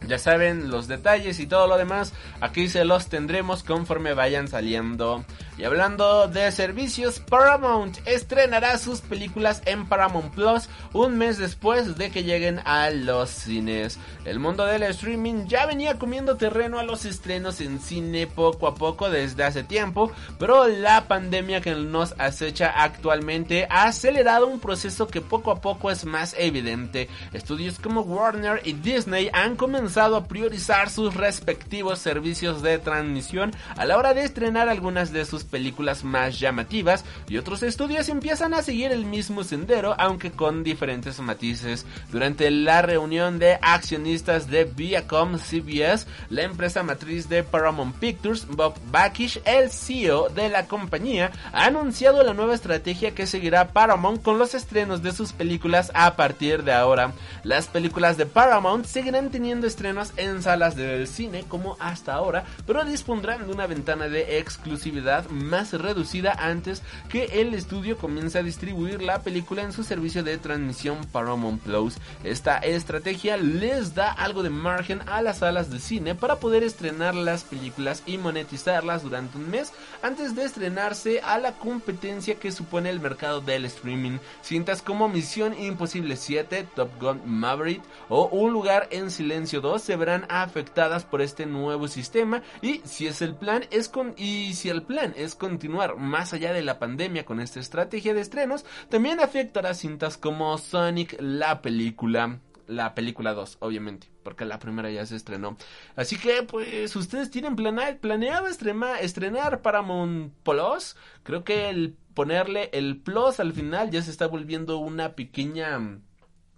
[0.07, 5.25] ya saben los detalles y todo lo demás, aquí se los tendremos conforme vayan saliendo.
[5.57, 12.11] Y hablando de servicios, Paramount estrenará sus películas en Paramount Plus un mes después de
[12.11, 13.99] que lleguen a los cines.
[14.25, 18.75] El mundo del streaming ya venía comiendo terreno a los estrenos en cine poco a
[18.75, 25.07] poco desde hace tiempo, pero la pandemia que nos acecha actualmente ha acelerado un proceso
[25.07, 27.09] que poco a poco es más evidente.
[27.33, 33.85] Estudios como Warner y Disney han comenzado a priorizar sus respectivos servicios de transmisión a
[33.85, 38.63] la hora de estrenar algunas de sus películas más llamativas y otros estudios empiezan a
[38.63, 41.87] seguir el mismo sendero aunque con diferentes matices.
[42.11, 48.75] Durante la reunión de accionistas de Viacom CBS, la empresa matriz de Paramount Pictures, Bob
[48.91, 54.39] Bakish, el CEO de la compañía, ha anunciado la nueva estrategia que seguirá Paramount con
[54.39, 57.13] los estrenos de sus películas a partir de ahora.
[57.43, 62.85] Las películas de Paramount seguirán teniendo estrenos en salas del cine como hasta ahora, pero
[62.85, 69.03] dispondrán de una ventana de exclusividad más reducida antes que el estudio comience a distribuir
[69.03, 71.97] la película en su servicio de transmisión Paramount Plus.
[72.23, 77.15] Esta estrategia les da algo de margen a las salas de cine para poder estrenar
[77.15, 82.91] las películas y monetizarlas durante un mes antes de estrenarse a la competencia que supone
[82.91, 84.19] el mercado del streaming.
[84.43, 89.97] Cintas como Misión Imposible 7, Top Gun Maverick o Un lugar en silencio 2 se
[89.97, 94.69] verán afectadas por este nuevo sistema y si es el plan es con y si
[94.69, 99.75] el plan continuar más allá de la pandemia con esta estrategia de estrenos, también afectará
[99.75, 105.57] cintas como Sonic la película la película 2, obviamente, porque la primera ya se estrenó.
[105.97, 110.97] Así que, pues, ustedes tienen planeado estrenar, estrenar Paramount Plus.
[111.23, 115.79] Creo que el ponerle el plus al final ya se está volviendo una pequeña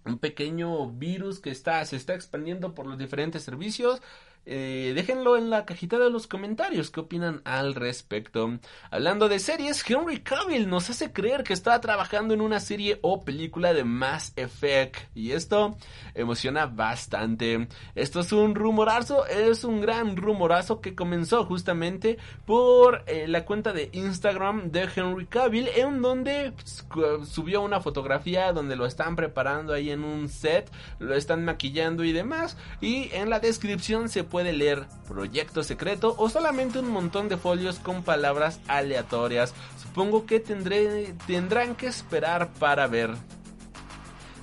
[0.05, 4.01] un pequeño virus que está se está expandiendo por los diferentes servicios
[4.49, 8.57] eh, déjenlo en la cajita de los comentarios qué opinan al respecto.
[8.89, 13.25] Hablando de series, Henry Cavill nos hace creer que está trabajando en una serie o
[13.25, 15.75] película de Mass Effect y esto
[16.15, 17.67] emociona bastante.
[17.93, 23.73] Esto es un rumorazo, es un gran rumorazo que comenzó justamente por eh, la cuenta
[23.73, 26.53] de Instagram de Henry Cavill en donde
[27.25, 32.13] subió una fotografía donde lo están preparando ahí en un set, lo están maquillando y
[32.13, 37.27] demás y en la descripción se puede puede leer Proyecto Secreto o solamente un montón
[37.27, 39.55] de folios con palabras aleatorias.
[39.81, 43.15] Supongo que tendré, tendrán que esperar para ver.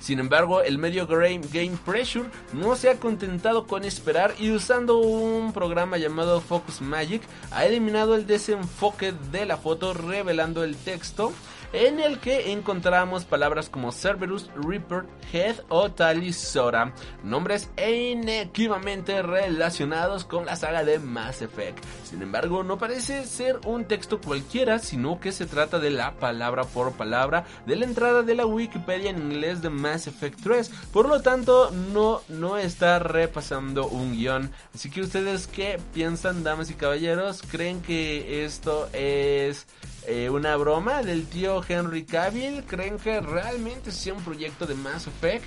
[0.01, 5.53] Sin embargo, el medio Game Pressure no se ha contentado con esperar y usando un
[5.53, 11.31] programa llamado Focus Magic ha eliminado el desenfoque de la foto revelando el texto
[11.75, 20.45] en el que encontramos palabras como Cerberus, Reaper, Head o Talisora, nombres inequívocamente relacionados con
[20.45, 21.83] la saga de Mass Effect.
[22.05, 26.63] Sin embargo, no parece ser un texto cualquiera, sino que se trata de la palabra
[26.63, 30.69] por palabra de la entrada de la Wikipedia en inglés de Mass Effect 3.
[30.93, 34.51] Por lo tanto, no, no está repasando un guion.
[34.73, 39.67] Así que ustedes qué piensan, damas y caballeros, creen que esto es
[40.07, 42.63] eh, una broma del tío Henry Cavill.
[42.65, 45.45] ¿Creen que realmente sea un proyecto de Mass Effect?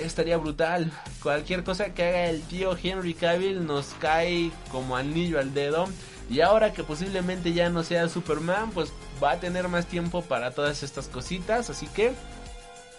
[0.00, 0.90] Estaría brutal.
[1.22, 5.86] Cualquier cosa que haga el tío Henry Cavill nos cae como anillo al dedo.
[6.30, 10.50] Y ahora que posiblemente ya no sea Superman, pues va a tener más tiempo para
[10.50, 11.70] todas estas cositas.
[11.70, 12.12] Así que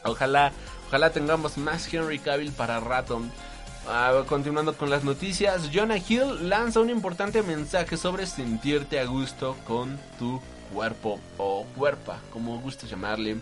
[0.03, 0.51] ojalá,
[0.87, 3.21] ojalá tengamos más Henry Cavill para rato.
[3.87, 9.55] Ah, continuando con las noticias, Jonah Hill lanza un importante mensaje sobre sentirte a gusto
[9.65, 10.39] con tu
[10.73, 13.37] cuerpo o cuerpa, como gusta llamarle.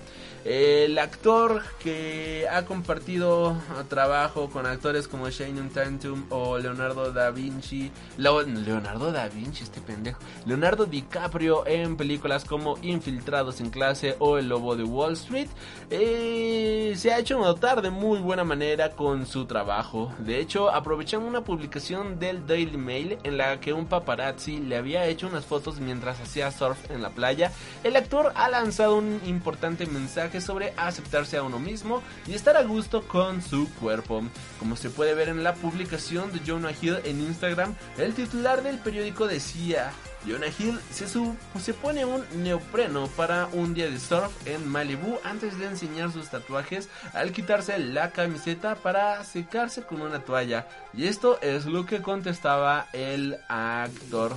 [0.45, 3.57] El actor que ha compartido
[3.89, 10.19] trabajo con actores como Shane Tatum o Leonardo da Vinci, Leonardo da Vinci, este pendejo,
[10.45, 15.49] Leonardo DiCaprio en películas como Infiltrados en clase o El Lobo de Wall Street,
[15.89, 20.13] eh, se ha hecho notar de muy buena manera con su trabajo.
[20.19, 25.05] De hecho, aprovechando una publicación del Daily Mail en la que un paparazzi le había
[25.07, 27.51] hecho unas fotos mientras hacía surf en la playa,
[27.83, 32.63] el actor ha lanzado un importante mensaje sobre aceptarse a uno mismo y estar a
[32.63, 34.23] gusto con su cuerpo.
[34.59, 38.77] Como se puede ver en la publicación de Jonah Hill en Instagram, el titular del
[38.79, 39.91] periódico decía,
[40.27, 45.57] Jonah Hill se, se pone un neopreno para un día de surf en Malibu antes
[45.57, 50.67] de enseñar sus tatuajes al quitarse la camiseta para secarse con una toalla.
[50.93, 54.35] Y esto es lo que contestaba el actor.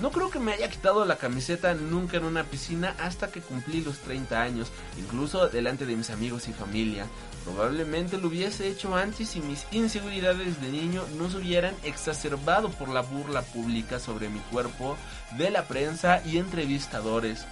[0.00, 3.80] No creo que me haya quitado la camiseta nunca en una piscina hasta que cumplí
[3.80, 7.06] los 30 años, incluso delante de mis amigos y familia.
[7.44, 12.88] Probablemente lo hubiese hecho antes si mis inseguridades de niño no se hubieran exacerbado por
[12.88, 14.96] la burla pública sobre mi cuerpo
[15.38, 17.46] de la prensa y entrevistadores.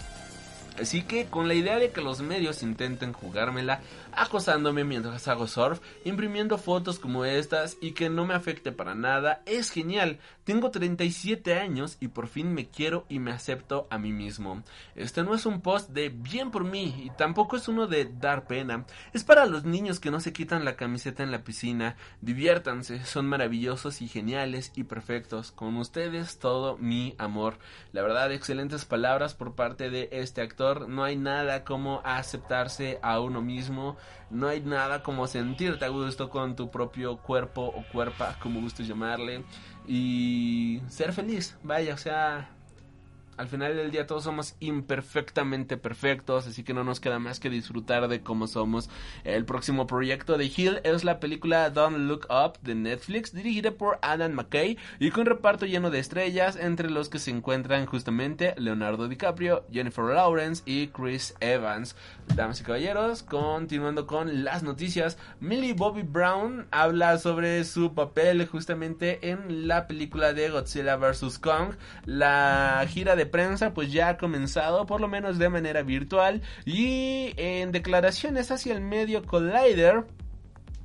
[0.80, 3.80] Así que con la idea de que los medios intenten jugármela
[4.12, 9.42] acosándome mientras hago surf, imprimiendo fotos como estas y que no me afecte para nada,
[9.44, 10.18] es genial.
[10.44, 14.64] Tengo 37 años y por fin me quiero y me acepto a mí mismo.
[14.96, 18.48] Este no es un post de bien por mí y tampoco es uno de dar
[18.48, 18.84] pena.
[19.12, 21.96] Es para los niños que no se quitan la camiseta en la piscina.
[22.22, 25.52] Diviértanse, son maravillosos y geniales y perfectos.
[25.52, 27.58] Con ustedes todo mi amor.
[27.92, 30.88] La verdad, excelentes palabras por parte de este actor.
[30.88, 33.96] No hay nada como aceptarse a uno mismo
[34.32, 38.88] no hay nada como sentirte a gusto con tu propio cuerpo o cuerpa, como gustes
[38.88, 39.44] llamarle,
[39.86, 41.56] y ser feliz.
[41.62, 42.48] Vaya, o sea,
[43.38, 47.48] al final del día todos somos imperfectamente perfectos, así que no nos queda más que
[47.48, 48.90] disfrutar de cómo somos.
[49.24, 53.98] El próximo proyecto de Hill es la película Don't Look Up de Netflix, dirigida por
[54.02, 59.08] Adam McKay y con reparto lleno de estrellas, entre los que se encuentran justamente Leonardo
[59.08, 61.96] DiCaprio, Jennifer Lawrence y Chris Evans.
[62.34, 69.30] Damas y caballeros, continuando con las noticias, Millie Bobby Brown habla sobre su papel justamente
[69.30, 71.38] en la película de Godzilla vs.
[71.38, 71.74] Kong,
[72.06, 77.34] la gira de prensa pues ya ha comenzado, por lo menos de manera virtual, y
[77.36, 80.04] en declaraciones hacia el medio Collider,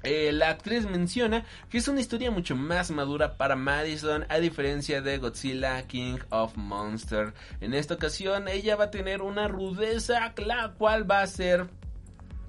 [0.03, 5.01] eh, la actriz menciona que es una historia mucho más madura para Madison a diferencia
[5.01, 7.33] de Godzilla King of Monster.
[7.62, 11.67] En esta ocasión ella va a tener una rudeza la cual va a ser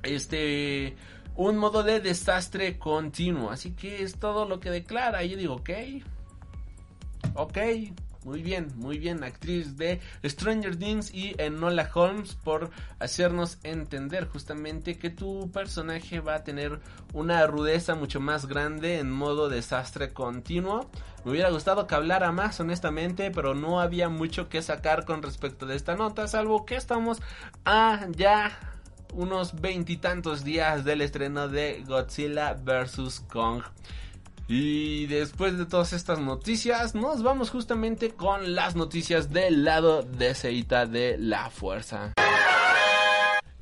[0.02, 0.96] este
[1.36, 3.50] un modo de desastre continuo.
[3.50, 5.24] Así que es todo lo que declara.
[5.24, 5.70] Yo digo, ok.
[7.34, 7.58] Ok.
[8.24, 14.98] Muy bien, muy bien, actriz de Stranger Things y Enola Holmes por hacernos entender justamente
[14.98, 16.80] que tu personaje va a tener
[17.14, 20.90] una rudeza mucho más grande en modo desastre continuo.
[21.24, 25.64] Me hubiera gustado que hablara más honestamente, pero no había mucho que sacar con respecto
[25.64, 27.22] de esta nota, salvo que estamos
[27.64, 28.58] a ya
[29.14, 33.20] unos veintitantos días del estreno de Godzilla vs.
[33.30, 33.62] Kong.
[34.48, 40.34] Y después de todas estas noticias, nos vamos justamente con las noticias del lado de
[40.34, 42.14] Seita de la Fuerza.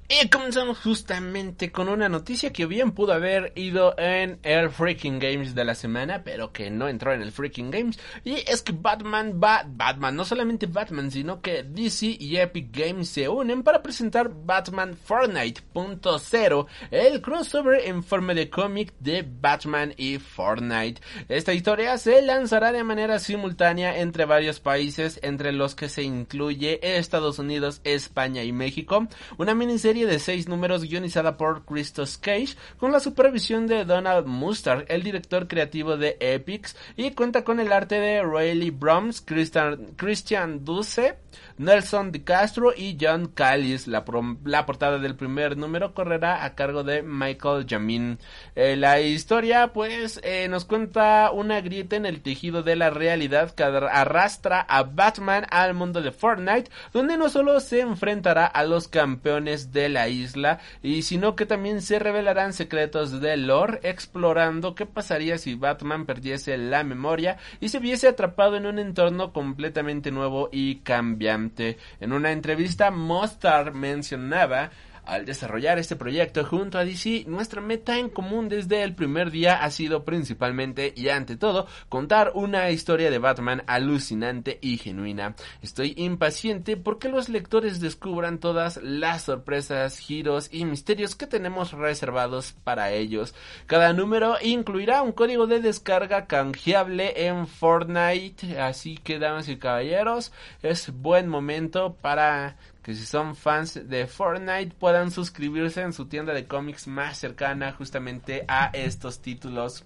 [0.08, 5.56] Y comenzamos justamente con una noticia que bien pudo haber ido en el Freaking Games
[5.56, 7.98] de la semana, pero que no entró en el Freaking Games.
[8.22, 13.08] Y es que Batman va, Batman, no solamente Batman, sino que DC y Epic Games
[13.08, 20.18] se unen para presentar Batman Fortnite.0, el crossover en forma de cómic de Batman y
[20.18, 21.00] Fortnite.
[21.28, 26.78] Esta historia se lanzará de manera simultánea entre varios países, entre los que se incluye
[26.96, 29.08] Estados Unidos, España y México.
[29.36, 34.84] Una miniserie de seis números guionizada por Christos Cage con la supervisión de Donald Mustard,
[34.88, 40.64] el director creativo de Epics, y cuenta con el arte de Rayleigh Broms, Christian, Christian
[40.64, 41.16] Duce,
[41.58, 43.86] Nelson de Castro y John Callis.
[43.86, 48.18] La, portada del primer número correrá a cargo de Michael Jamin.
[48.54, 53.52] Eh, la historia, pues, eh, nos cuenta una grieta en el tejido de la realidad
[53.52, 58.88] que arrastra a Batman al mundo de Fortnite, donde no solo se enfrentará a los
[58.88, 64.86] campeones de la isla, y sino que también se revelarán secretos de lore, explorando qué
[64.86, 70.48] pasaría si Batman perdiese la memoria y se viese atrapado en un entorno completamente nuevo
[70.52, 71.78] y cambiante.
[72.00, 74.70] En una entrevista, Mostar mencionaba
[75.06, 79.62] al desarrollar este proyecto junto a DC, nuestra meta en común desde el primer día
[79.62, 85.34] ha sido principalmente y ante todo contar una historia de Batman alucinante y genuina.
[85.62, 92.54] Estoy impaciente porque los lectores descubran todas las sorpresas, giros y misterios que tenemos reservados
[92.64, 93.34] para ellos.
[93.66, 100.32] Cada número incluirá un código de descarga canjeable en Fortnite, así que damas y caballeros,
[100.62, 106.32] es buen momento para que si son fans de Fortnite puedan suscribirse en su tienda
[106.32, 109.84] de cómics más cercana justamente a estos títulos.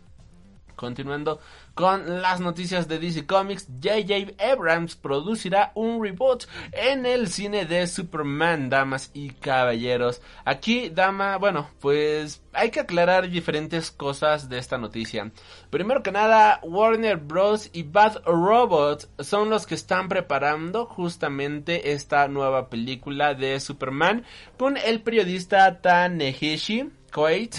[0.76, 1.40] Continuando
[1.74, 4.42] con las noticias de DC Comics, J.J.
[4.42, 10.20] Abrams producirá un reboot en el cine de Superman, damas y caballeros.
[10.44, 15.30] Aquí, dama, bueno, pues hay que aclarar diferentes cosas de esta noticia.
[15.70, 17.70] Primero que nada, Warner Bros.
[17.72, 24.24] y Bad Robot son los que están preparando justamente esta nueva película de Superman
[24.58, 27.56] con el periodista Tanehishi Koeit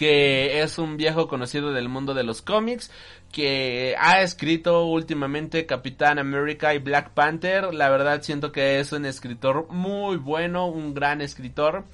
[0.00, 2.90] que es un viejo conocido del mundo de los cómics,
[3.30, 7.74] que ha escrito últimamente Capitán América y Black Panther.
[7.74, 11.84] La verdad siento que es un escritor muy bueno, un gran escritor.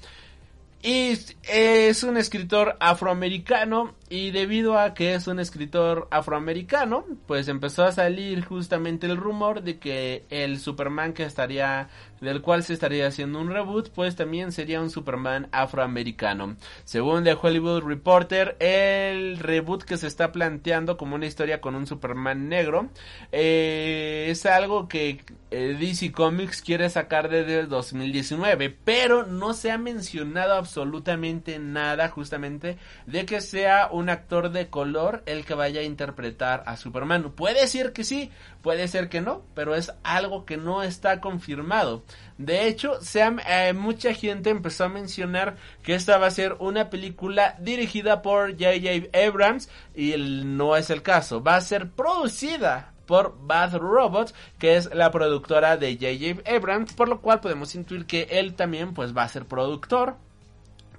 [0.81, 1.17] Y
[1.49, 7.91] es un escritor afroamericano y debido a que es un escritor afroamericano, pues empezó a
[7.91, 11.89] salir justamente el rumor de que el Superman que estaría
[12.21, 16.55] del cual se estaría haciendo un reboot, pues también sería un Superman afroamericano.
[16.83, 21.87] Según The Hollywood Reporter, el reboot que se está planteando como una historia con un
[21.87, 22.89] Superman negro
[23.31, 29.71] eh, es algo que eh, DC Comics quiere sacar desde el 2019, pero no se
[29.71, 35.81] ha mencionado absolutamente nada justamente de que sea un actor de color el que vaya
[35.81, 37.31] a interpretar a Superman.
[37.31, 38.31] Puede ser que sí,
[38.67, 42.03] puede ser que no, pero es algo que no está confirmado.
[42.37, 47.55] De hecho, eh, mucha gente empezó a mencionar que esta va a ser una película
[47.61, 49.17] dirigida por J.J.
[49.25, 51.41] Abrams y no es el caso.
[51.41, 56.53] Va a ser producida por Bad Robot, que es la productora de J.J.
[56.53, 60.17] Abrams, por lo cual podemos intuir que él también pues va a ser productor.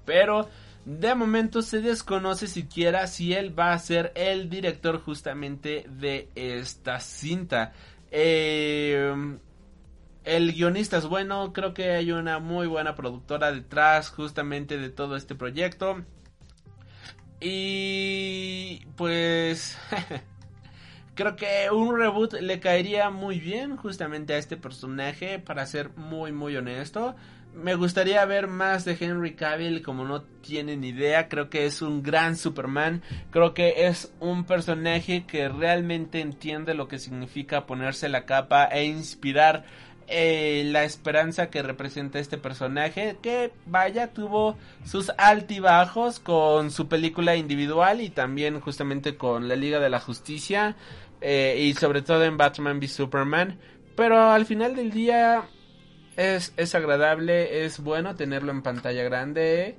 [0.06, 0.48] Pero
[0.88, 6.98] de momento se desconoce siquiera si él va a ser el director justamente de esta
[6.98, 7.74] cinta.
[8.10, 9.14] Eh,
[10.24, 15.16] el guionista es bueno, creo que hay una muy buena productora detrás justamente de todo
[15.16, 16.06] este proyecto.
[17.38, 19.76] Y pues
[21.14, 26.32] creo que un reboot le caería muy bien justamente a este personaje para ser muy
[26.32, 27.14] muy honesto
[27.54, 32.02] me gustaría ver más de Henry Cavill, como no tienen idea, creo que es un
[32.02, 38.26] gran Superman, creo que es un personaje que realmente entiende lo que significa ponerse la
[38.26, 39.64] capa e inspirar
[40.06, 47.36] eh, la esperanza que representa este personaje, que vaya, tuvo sus altibajos con su película
[47.36, 50.76] individual y también justamente con la Liga de la Justicia
[51.20, 53.58] eh, y sobre todo en Batman v Superman,
[53.96, 55.42] pero al final del día
[56.18, 59.76] es, es agradable, es bueno tenerlo en pantalla grande.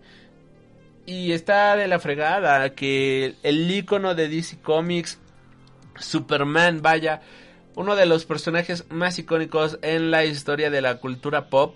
[1.05, 5.19] Y está de la fregada que el icono de DC Comics,
[5.99, 7.21] Superman, vaya,
[7.75, 11.75] uno de los personajes más icónicos en la historia de la cultura pop,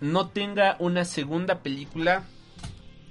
[0.00, 2.24] no tenga una segunda película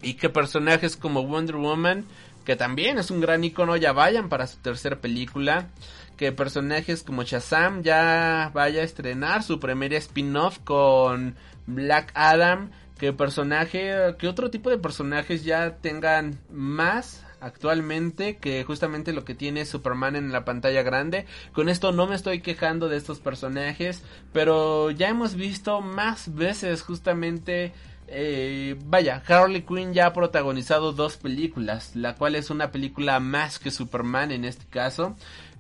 [0.02, 2.06] y que personajes como Wonder Woman,
[2.44, 5.70] que también es un gran icono, ya vayan para su tercera película
[6.18, 11.36] que personajes como Shazam ya vaya a estrenar su primera spin-off con
[11.68, 19.14] Black Adam, que personaje, que otro tipo de personajes ya tengan más actualmente que justamente
[19.14, 21.26] lo que tiene Superman en la pantalla grande.
[21.54, 24.04] Con esto no me estoy quejando de estos personajes,
[24.34, 27.74] pero ya hemos visto más veces justamente
[28.10, 33.60] eh, vaya, Harley Quinn ya ha protagonizado dos películas, la cual es una película más
[33.60, 35.16] que Superman en este caso.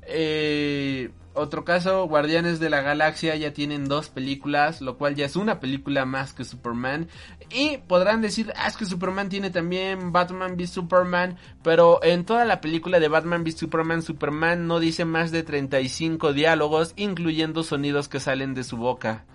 [0.07, 5.35] Eh, otro caso, Guardianes de la Galaxia ya tienen dos películas, lo cual ya es
[5.35, 7.09] una película más que Superman.
[7.51, 12.43] Y podrán decir, ah, es que Superman tiene también Batman v Superman, pero en toda
[12.45, 18.07] la película de Batman v Superman, Superman no dice más de 35 diálogos, incluyendo sonidos
[18.07, 19.25] que salen de su boca.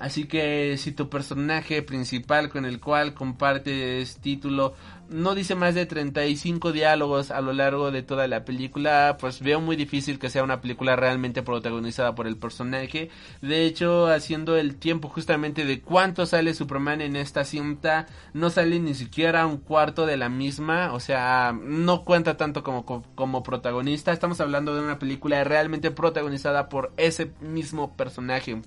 [0.00, 4.72] Así que si tu personaje principal con el cual compartes título
[5.10, 9.60] no dice más de 35 diálogos a lo largo de toda la película, pues veo
[9.60, 13.10] muy difícil que sea una película realmente protagonizada por el personaje.
[13.42, 18.78] De hecho, haciendo el tiempo justamente de cuánto sale Superman en esta cinta, no sale
[18.78, 24.12] ni siquiera un cuarto de la misma, o sea, no cuenta tanto como, como protagonista.
[24.12, 28.62] Estamos hablando de una película realmente protagonizada por ese mismo personaje.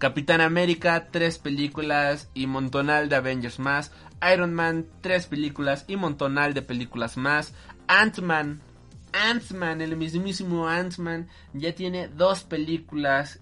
[0.00, 3.92] Capitán América, tres películas y montonal de Avengers más.
[4.32, 7.52] Iron Man, tres películas y montonal de películas más.
[7.86, 8.62] Ant-Man,
[9.12, 13.40] Ant-Man, el mismísimo Ant-Man, ya tiene dos películas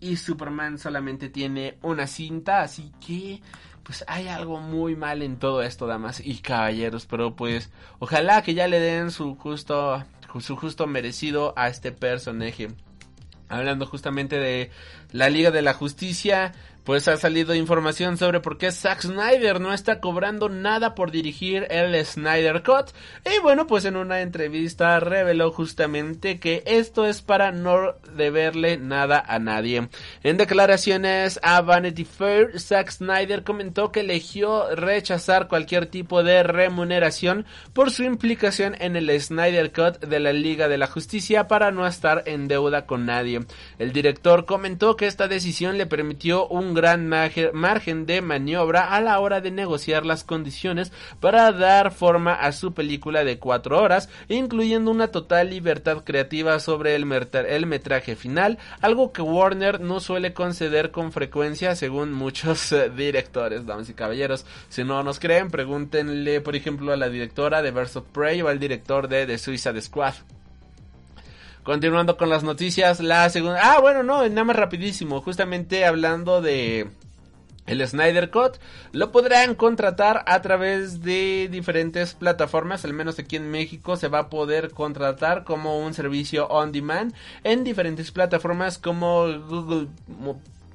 [0.00, 3.40] y Superman solamente tiene una cinta, así que
[3.84, 8.54] pues hay algo muy mal en todo esto, damas y caballeros, pero pues ojalá que
[8.54, 10.04] ya le den su justo
[10.40, 12.68] su justo merecido a este personaje.
[13.52, 14.70] Hablando justamente de
[15.10, 16.54] la Liga de la Justicia,
[16.84, 21.66] pues ha salido información sobre por qué Zack Snyder no está cobrando nada por dirigir
[21.70, 22.90] el Snyder Cut.
[23.24, 29.22] Y bueno, pues en una entrevista reveló justamente que esto es para no deberle nada
[29.26, 29.88] a nadie.
[30.22, 37.46] En declaraciones a Vanity Fair, Zack Snyder comentó que eligió rechazar cualquier tipo de remuneración
[37.72, 41.86] por su implicación en el Snyder Cut de la Liga de la Justicia para no
[41.86, 43.40] estar en deuda con nadie.
[43.78, 49.18] El director comentó que esta decisión le permitió un gran margen de maniobra a la
[49.20, 54.90] hora de negociar las condiciones para dar forma a su película de cuatro horas, incluyendo
[54.90, 57.06] una total libertad creativa sobre el,
[57.66, 63.88] metraje final, algo que Warner no suele conceder con frecuencia según muchos eh, directores, damas
[63.88, 64.46] y caballeros.
[64.68, 68.48] Si no nos creen, pregúntenle por ejemplo a la directora de Birds of Prey o
[68.48, 70.14] al director de The Suicide Squad.
[71.62, 73.60] Continuando con las noticias, la segunda...
[73.62, 75.20] Ah, bueno, no, nada más rapidísimo.
[75.20, 76.90] Justamente hablando de...
[77.64, 78.56] El Snyder Cut
[78.90, 84.18] lo podrán contratar a través de diferentes plataformas, al menos aquí en México se va
[84.18, 89.86] a poder contratar como un servicio on demand en diferentes plataformas como Google,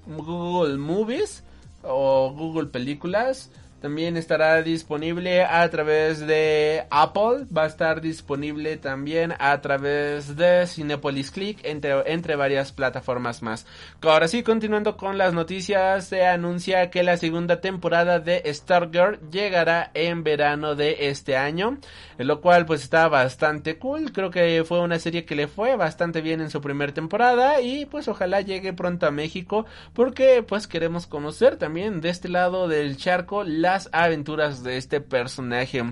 [0.06, 1.44] Google Movies
[1.84, 3.52] o Google Películas,
[3.82, 7.46] también estará disponible a través de Apple.
[7.56, 13.68] Va a estar disponible también a través de Cinepolis Click, entre, entre varias plataformas más.
[14.02, 19.92] Ahora sí, continuando con las noticias, se anuncia que la segunda temporada de Stargirl llegará
[19.94, 21.78] en verano de este año.
[22.18, 24.12] Lo cual pues está bastante cool.
[24.12, 27.62] Creo que fue una serie que le fue bastante bien en su primera temporada.
[27.62, 29.68] Y pues ojalá llegue pronto a México.
[29.94, 35.84] Porque pues queremos conocer también de este lado del charco las aventuras de este personaje.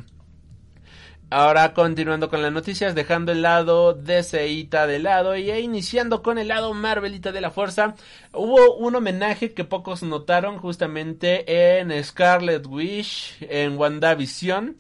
[1.30, 6.38] Ahora continuando con las noticias, dejando el lado de Seita de lado y iniciando con
[6.38, 7.95] el lado Marvelita de la Fuerza,
[8.32, 14.78] hubo un homenaje que pocos notaron justamente en Scarlet Witch, en WandaVision.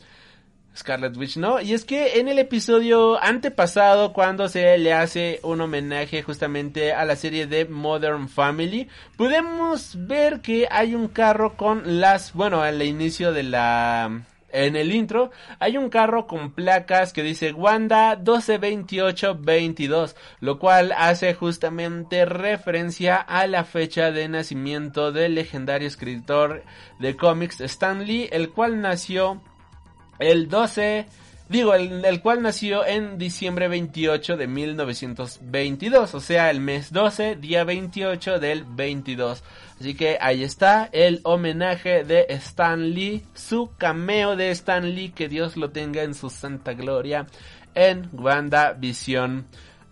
[0.75, 1.61] Scarlet Witch, ¿no?
[1.61, 7.05] Y es que en el episodio antepasado, cuando se le hace un homenaje justamente a
[7.05, 12.81] la serie de Modern Family, podemos ver que hay un carro con las, bueno, al
[12.81, 20.15] inicio de la en el intro hay un carro con placas que dice Wanda 122822,
[20.39, 26.63] lo cual hace justamente referencia a la fecha de nacimiento del legendario escritor
[26.99, 29.41] de cómics Stan Lee, el cual nació
[30.19, 31.05] el 12,
[31.49, 37.63] digo, el, cual nació en diciembre 28 de 1922, o sea, el mes 12, día
[37.63, 39.43] 28 del 22.
[39.79, 45.27] Así que ahí está el homenaje de Stan Lee, su cameo de Stan Lee, que
[45.27, 47.27] Dios lo tenga en su santa gloria
[47.75, 49.45] en WandaVision.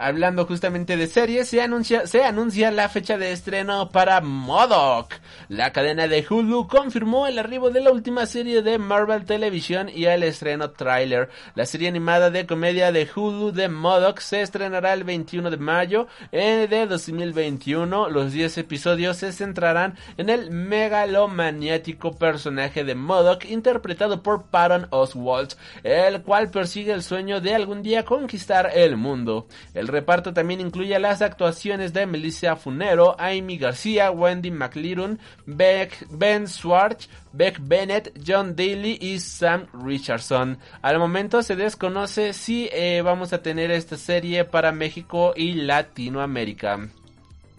[0.03, 5.13] Hablando justamente de series, se anuncia, se anuncia la fecha de estreno para Modoc.
[5.47, 10.03] La cadena de Hulu confirmó el arribo de la última serie de Marvel Television y
[10.03, 11.29] el estreno trailer.
[11.55, 16.07] La serie animada de comedia de Hulu de Modoc se estrenará el 21 de mayo
[16.33, 18.09] eh, de 2021.
[18.09, 25.53] Los 10 episodios se centrarán en el megalomaniático personaje de Modoc interpretado por Patton Oswalt,
[25.83, 29.47] el cual persigue el sueño de algún día conquistar el mundo.
[29.73, 36.47] El reparto también incluye las actuaciones de Melissa Funero, Amy García, Wendy McLaren, Beck, Ben
[36.47, 40.57] Schwartz, Beck Bennett, John Daly y Sam Richardson.
[40.81, 46.89] Al momento se desconoce si eh, vamos a tener esta serie para México y Latinoamérica.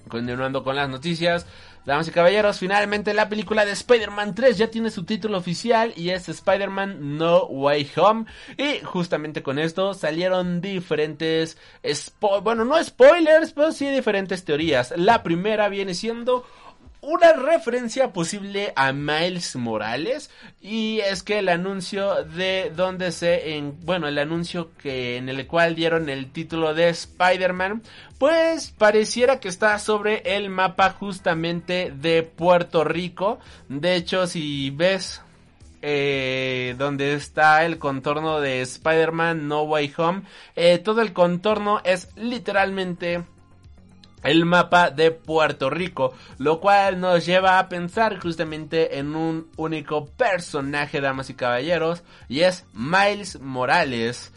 [0.08, 1.46] Continuando con las noticias,
[1.84, 6.10] Damas y caballeros, finalmente la película de Spider-Man 3 ya tiene su título oficial y
[6.10, 8.24] es Spider-Man No Way Home.
[8.56, 11.58] Y justamente con esto salieron diferentes,
[12.42, 14.94] bueno, no spoilers, pero sí diferentes teorías.
[14.96, 16.46] La primera viene siendo
[17.06, 20.30] una referencia posible a Miles Morales
[20.60, 25.46] y es que el anuncio de donde se en, bueno el anuncio que en el
[25.46, 27.82] cual dieron el título de Spider-Man
[28.18, 33.38] pues pareciera que está sobre el mapa justamente de Puerto Rico.
[33.68, 35.20] De hecho si ves
[35.82, 40.22] eh, donde está el contorno de Spider-Man No Way Home
[40.56, 43.24] eh, todo el contorno es literalmente
[44.24, 50.06] el mapa de Puerto Rico, lo cual nos lleva a pensar justamente en un único
[50.06, 54.32] personaje, damas y caballeros, y es Miles Morales.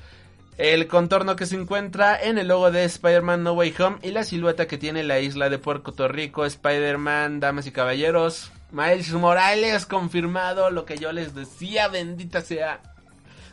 [0.58, 4.24] El contorno que se encuentra en el logo de Spider-Man No Way Home y la
[4.24, 8.52] silueta que tiene la isla de Puerto Rico, Spider-Man, damas y caballeros.
[8.72, 12.82] Miles Morales confirmado, lo que yo les decía, bendita sea.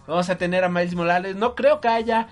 [0.06, 1.36] Vamos a tener a Miles Morales.
[1.36, 2.28] No creo que haya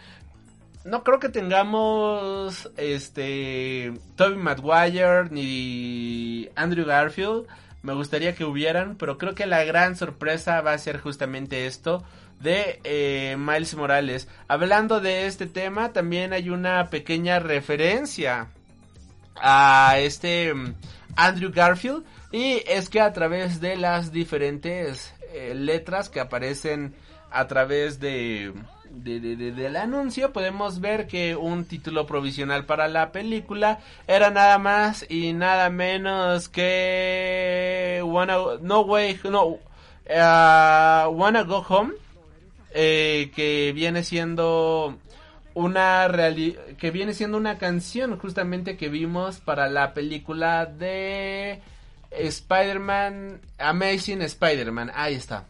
[0.84, 7.46] no creo que tengamos este Toby Maguire ni Andrew Garfield.
[7.82, 12.04] Me gustaría que hubieran, pero creo que la gran sorpresa va a ser justamente esto
[12.40, 14.28] de eh, Miles Morales.
[14.48, 18.48] Hablando de este tema, también hay una pequeña referencia
[19.36, 20.52] a este
[21.16, 26.94] Andrew Garfield y es que a través de las diferentes eh, letras que aparecen
[27.30, 28.52] a través de,
[28.92, 35.32] del anuncio podemos ver que un título provisional para la película era nada más y
[35.32, 39.58] nada menos que Wanna, No Way No uh,
[41.10, 41.94] Wanna Go Home
[42.74, 44.98] eh, que viene siendo
[45.54, 46.10] una
[46.78, 51.60] que viene siendo una canción justamente que vimos para la película de
[52.10, 54.90] Spider-Man Amazing Spider-Man.
[54.94, 55.46] Ahí está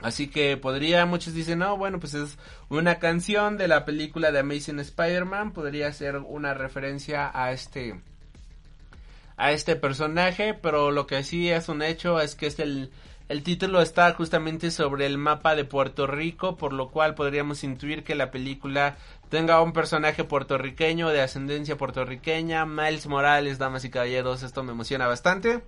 [0.00, 2.38] Así que podría, muchos dicen, no, bueno, pues es
[2.68, 8.00] una canción de la película de Amazing Spider-Man, podría ser una referencia a este
[9.38, 12.90] a este personaje, pero lo que sí es un hecho es que es el,
[13.28, 18.02] el título está justamente sobre el mapa de Puerto Rico, por lo cual podríamos intuir
[18.02, 18.96] que la película
[19.28, 25.06] tenga un personaje puertorriqueño de ascendencia puertorriqueña, Miles Morales, damas y caballeros, esto me emociona
[25.06, 25.62] bastante.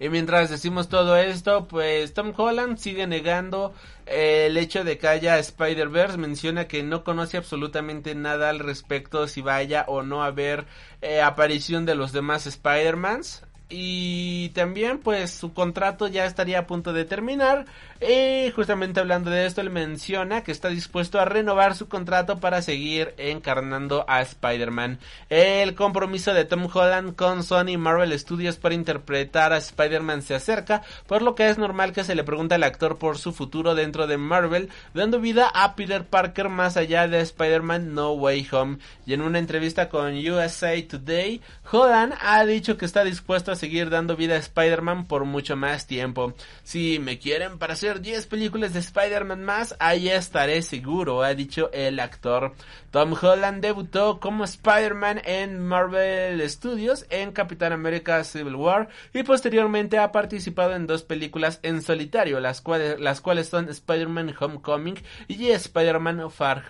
[0.00, 3.74] Y mientras decimos todo esto, pues Tom Holland sigue negando
[4.06, 6.16] eh, el hecho de que haya Spider-Verse.
[6.16, 10.64] Menciona que no conoce absolutamente nada al respecto si vaya o no a haber
[11.02, 16.92] eh, aparición de los demás Spider-Mans y también pues su contrato ya estaría a punto
[16.92, 17.66] de terminar
[18.00, 22.62] y justamente hablando de esto él menciona que está dispuesto a renovar su contrato para
[22.62, 24.98] seguir encarnando a Spider-Man
[25.28, 30.82] el compromiso de Tom Holland con Sony Marvel Studios para interpretar a Spider-Man se acerca
[31.06, 34.06] por lo que es normal que se le pregunte al actor por su futuro dentro
[34.06, 39.12] de Marvel dando vida a Peter Parker más allá de Spider-Man No Way Home y
[39.12, 41.40] en una entrevista con USA Today
[41.70, 45.86] Holland ha dicho que está dispuesto a seguir dando vida a Spider-Man por mucho más
[45.86, 46.34] tiempo.
[46.64, 51.70] Si me quieren para hacer 10 películas de Spider-Man más, ahí estaré seguro, ha dicho
[51.72, 52.52] el actor.
[52.92, 59.98] Tom Holland debutó como Spider-Man en Marvel Studios en Capitán América Civil War y posteriormente
[59.98, 65.48] ha participado en dos películas en solitario, las cuales, las cuales son Spider-Man Homecoming y
[65.48, 66.62] Spider-Man Far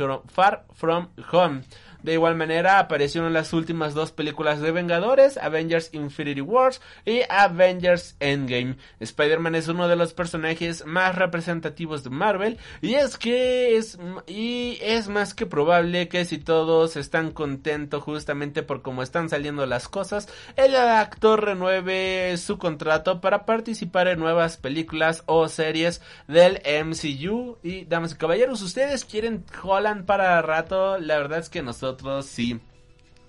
[0.73, 1.61] From Home.
[2.03, 7.21] De igual manera apareció en las últimas dos películas de Vengadores, Avengers Infinity Wars y
[7.29, 8.77] Avengers Endgame.
[9.01, 14.79] Spider-Man es uno de los personajes más representativos de Marvel y es que es y
[14.81, 19.89] es más que probable que si todos están contentos justamente por cómo están saliendo las
[19.89, 27.59] cosas, el actor renueve su contrato para participar en nuevas películas o series del MCU
[27.63, 31.90] y damas y caballeros, ustedes quieren Holland para rato, la verdad es que nosotros
[32.23, 32.61] sí.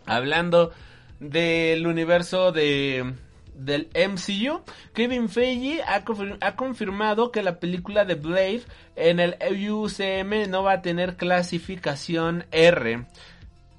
[0.05, 0.71] Hablando
[1.19, 3.13] del universo de
[3.53, 4.61] del MCU,
[4.93, 6.03] Kevin Feige ha,
[6.41, 8.63] ha, confirmado que la película de Blade
[8.95, 9.35] en el
[9.71, 13.05] UCM no va a tener clasificación R.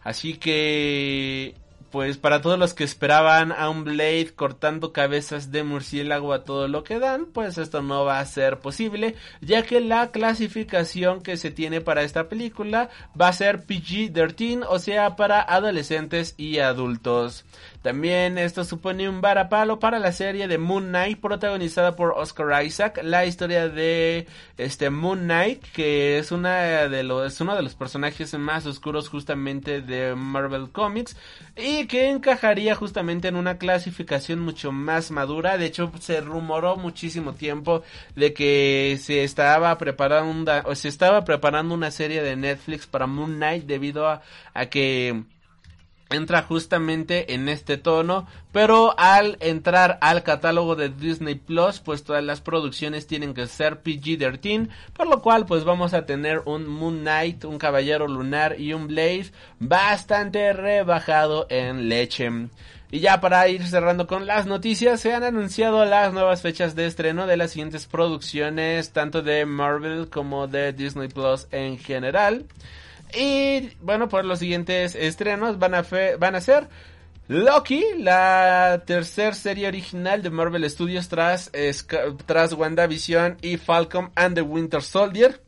[0.02, 1.54] Así que
[1.92, 6.66] pues para todos los que esperaban a un Blade cortando cabezas de murciélago a todo
[6.66, 11.36] lo que dan, pues esto no va a ser posible, ya que la clasificación que
[11.36, 12.88] se tiene para esta película
[13.18, 17.44] va a ser PG-13, o sea, para adolescentes y adultos.
[17.82, 23.00] También esto supone un varapalo para la serie de Moon Knight protagonizada por Oscar Isaac,
[23.02, 27.74] la historia de este Moon Knight que es una de los es uno de los
[27.74, 31.16] personajes más oscuros justamente de Marvel Comics
[31.56, 35.58] y que encajaría justamente en una clasificación mucho más madura.
[35.58, 37.82] De hecho, se rumoró muchísimo tiempo
[38.14, 43.64] de que se estaba preparando se estaba preparando una serie de Netflix para Moon Knight
[43.64, 45.24] debido a que
[46.12, 52.22] entra justamente en este tono, pero al entrar al catálogo de Disney Plus, pues todas
[52.22, 57.00] las producciones tienen que ser PG-13, por lo cual pues vamos a tener un Moon
[57.00, 62.30] Knight, un Caballero Lunar y un Blaze bastante rebajado en leche.
[62.92, 66.84] Y ya para ir cerrando con las noticias, se han anunciado las nuevas fechas de
[66.84, 72.44] estreno de las siguientes producciones, tanto de Marvel como de Disney Plus en general.
[73.14, 75.84] Y bueno, pues los siguientes estrenos van a,
[76.18, 76.68] van a ser
[77.28, 81.50] Loki, la tercera serie original de Marvel Studios tras,
[82.26, 85.40] tras WandaVision y Falcon and the Winter Soldier.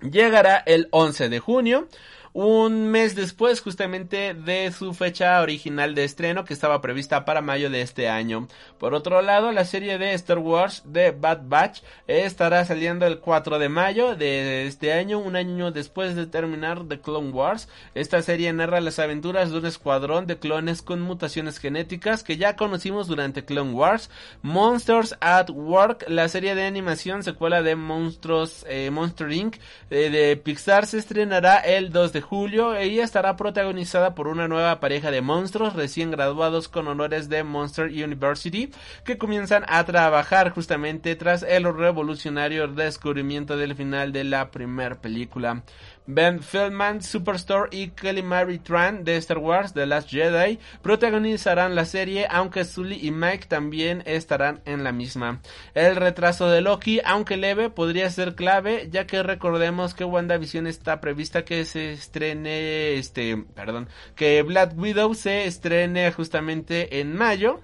[0.00, 1.88] Llegará el 11 de junio.
[2.34, 7.68] Un mes después justamente de su fecha original de estreno que estaba prevista para mayo
[7.68, 8.48] de este año.
[8.78, 13.58] Por otro lado, la serie de Star Wars de Bad Batch estará saliendo el 4
[13.58, 17.68] de mayo de este año, un año después de terminar The Clone Wars.
[17.94, 22.56] Esta serie narra las aventuras de un escuadrón de clones con mutaciones genéticas que ya
[22.56, 24.08] conocimos durante Clone Wars.
[24.40, 29.56] Monsters at Work, la serie de animación secuela de Monstruos eh, Monster Inc.
[29.90, 32.74] Eh, de Pixar se estrenará el 2 de julio.
[32.74, 37.86] Ella estará protagonizada por una nueva pareja de monstruos recién graduados con honores de Monster
[37.86, 38.70] University
[39.04, 45.62] que comienzan a trabajar justamente tras el revolucionario descubrimiento del final de la primera película.
[46.06, 51.84] Ben Feldman, Superstore y Kelly Mary Tran de Star Wars The Last Jedi protagonizarán la
[51.84, 55.40] serie, aunque Sully y Mike también estarán en la misma.
[55.74, 61.00] El retraso de Loki, aunque leve, podría ser clave, ya que recordemos que WandaVision está
[61.00, 67.60] prevista que se estrene, este, perdón, que Black Widow se estrene justamente en mayo.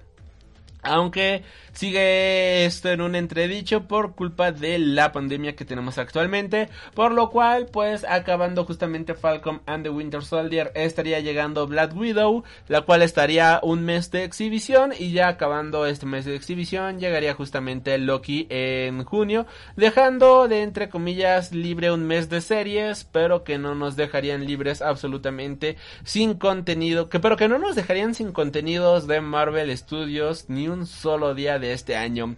[0.81, 1.43] Aunque
[1.79, 7.29] sigue esto en un entredicho por culpa de la pandemia que tenemos actualmente, por lo
[7.29, 13.01] cual pues acabando justamente Falcon and the Winter Soldier estaría llegando Black Widow, la cual
[13.01, 18.45] estaría un mes de exhibición y ya acabando este mes de exhibición llegaría justamente Loki
[18.49, 19.45] en junio,
[19.77, 24.81] dejando de entre comillas libre un mes de series, pero que no nos dejarían libres
[24.81, 30.67] absolutamente sin contenido, que pero que no nos dejarían sin contenidos de Marvel Studios ni
[30.67, 32.35] un solo día de este año.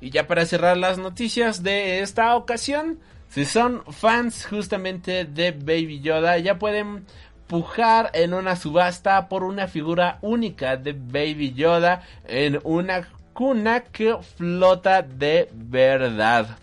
[0.00, 2.98] Y ya para cerrar las noticias de esta ocasión,
[3.28, 7.06] si son fans justamente de Baby Yoda, ya pueden
[7.46, 14.16] pujar en una subasta por una figura única de Baby Yoda en una cuna que
[14.36, 16.58] flota de verdad.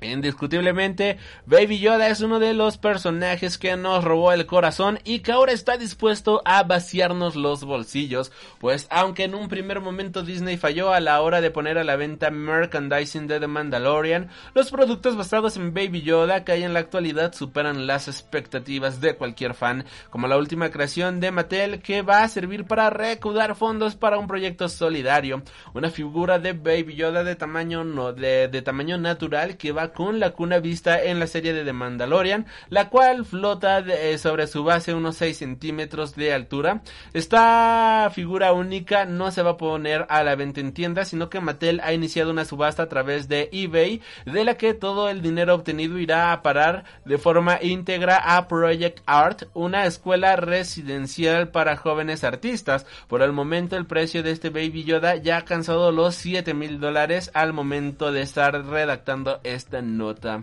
[0.00, 5.32] Indiscutiblemente, Baby Yoda es uno de los personajes que nos robó el corazón y que
[5.32, 8.30] ahora está dispuesto a vaciarnos los bolsillos,
[8.60, 11.96] pues aunque en un primer momento Disney falló a la hora de poner a la
[11.96, 16.80] venta merchandising de The Mandalorian, los productos basados en Baby Yoda que hay en la
[16.80, 22.22] actualidad superan las expectativas de cualquier fan, como la última creación de Mattel que va
[22.22, 25.42] a servir para recaudar fondos para un proyecto solidario,
[25.74, 30.20] una figura de Baby Yoda de tamaño no de, de tamaño natural que va con
[30.20, 34.64] la cuna vista en la serie de The Mandalorian, la cual flota eh, sobre su
[34.64, 36.82] base unos 6 centímetros de altura.
[37.12, 41.40] Esta figura única no se va a poner a la venta en tiendas, sino que
[41.40, 45.54] Mattel ha iniciado una subasta a través de eBay, de la que todo el dinero
[45.54, 52.24] obtenido irá a parar de forma íntegra a Project Art, una escuela residencial para jóvenes
[52.24, 52.86] artistas.
[53.06, 56.80] Por el momento el precio de este Baby Yoda ya ha alcanzado los 7 mil
[56.80, 60.42] dólares al momento de estar redactando esta nota.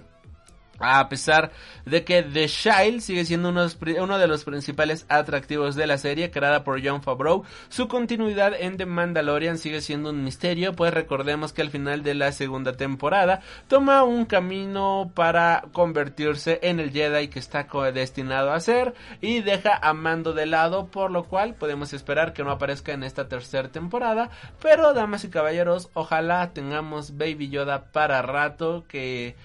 [0.79, 1.51] A pesar
[1.85, 6.63] de que The Child sigue siendo uno, de los principales atractivos de la serie creada
[6.63, 11.61] por John Favreau, su continuidad en The Mandalorian sigue siendo un misterio, pues recordemos que
[11.61, 17.39] al final de la segunda temporada toma un camino para convertirse en el Jedi que
[17.39, 22.33] está destinado a ser y deja a Mando de lado, por lo cual podemos esperar
[22.33, 24.29] que no aparezca en esta tercera temporada,
[24.61, 29.35] pero damas y caballeros, ojalá tengamos Baby Yoda para rato que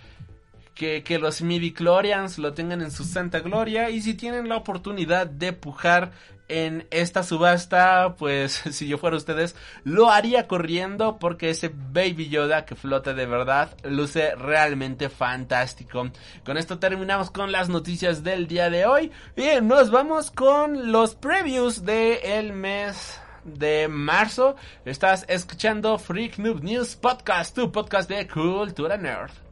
[0.80, 5.52] que, los midichlorians lo tengan en su santa gloria y si tienen la oportunidad de
[5.52, 6.12] pujar
[6.48, 9.54] en esta subasta, pues si yo fuera ustedes,
[9.84, 16.10] lo haría corriendo porque ese Baby Yoda que flota de verdad luce realmente fantástico.
[16.46, 21.14] Con esto terminamos con las noticias del día de hoy y nos vamos con los
[21.14, 24.56] previews del el mes de marzo.
[24.86, 29.49] Estás escuchando Freak Noob News Podcast, tu podcast de cultura nerd.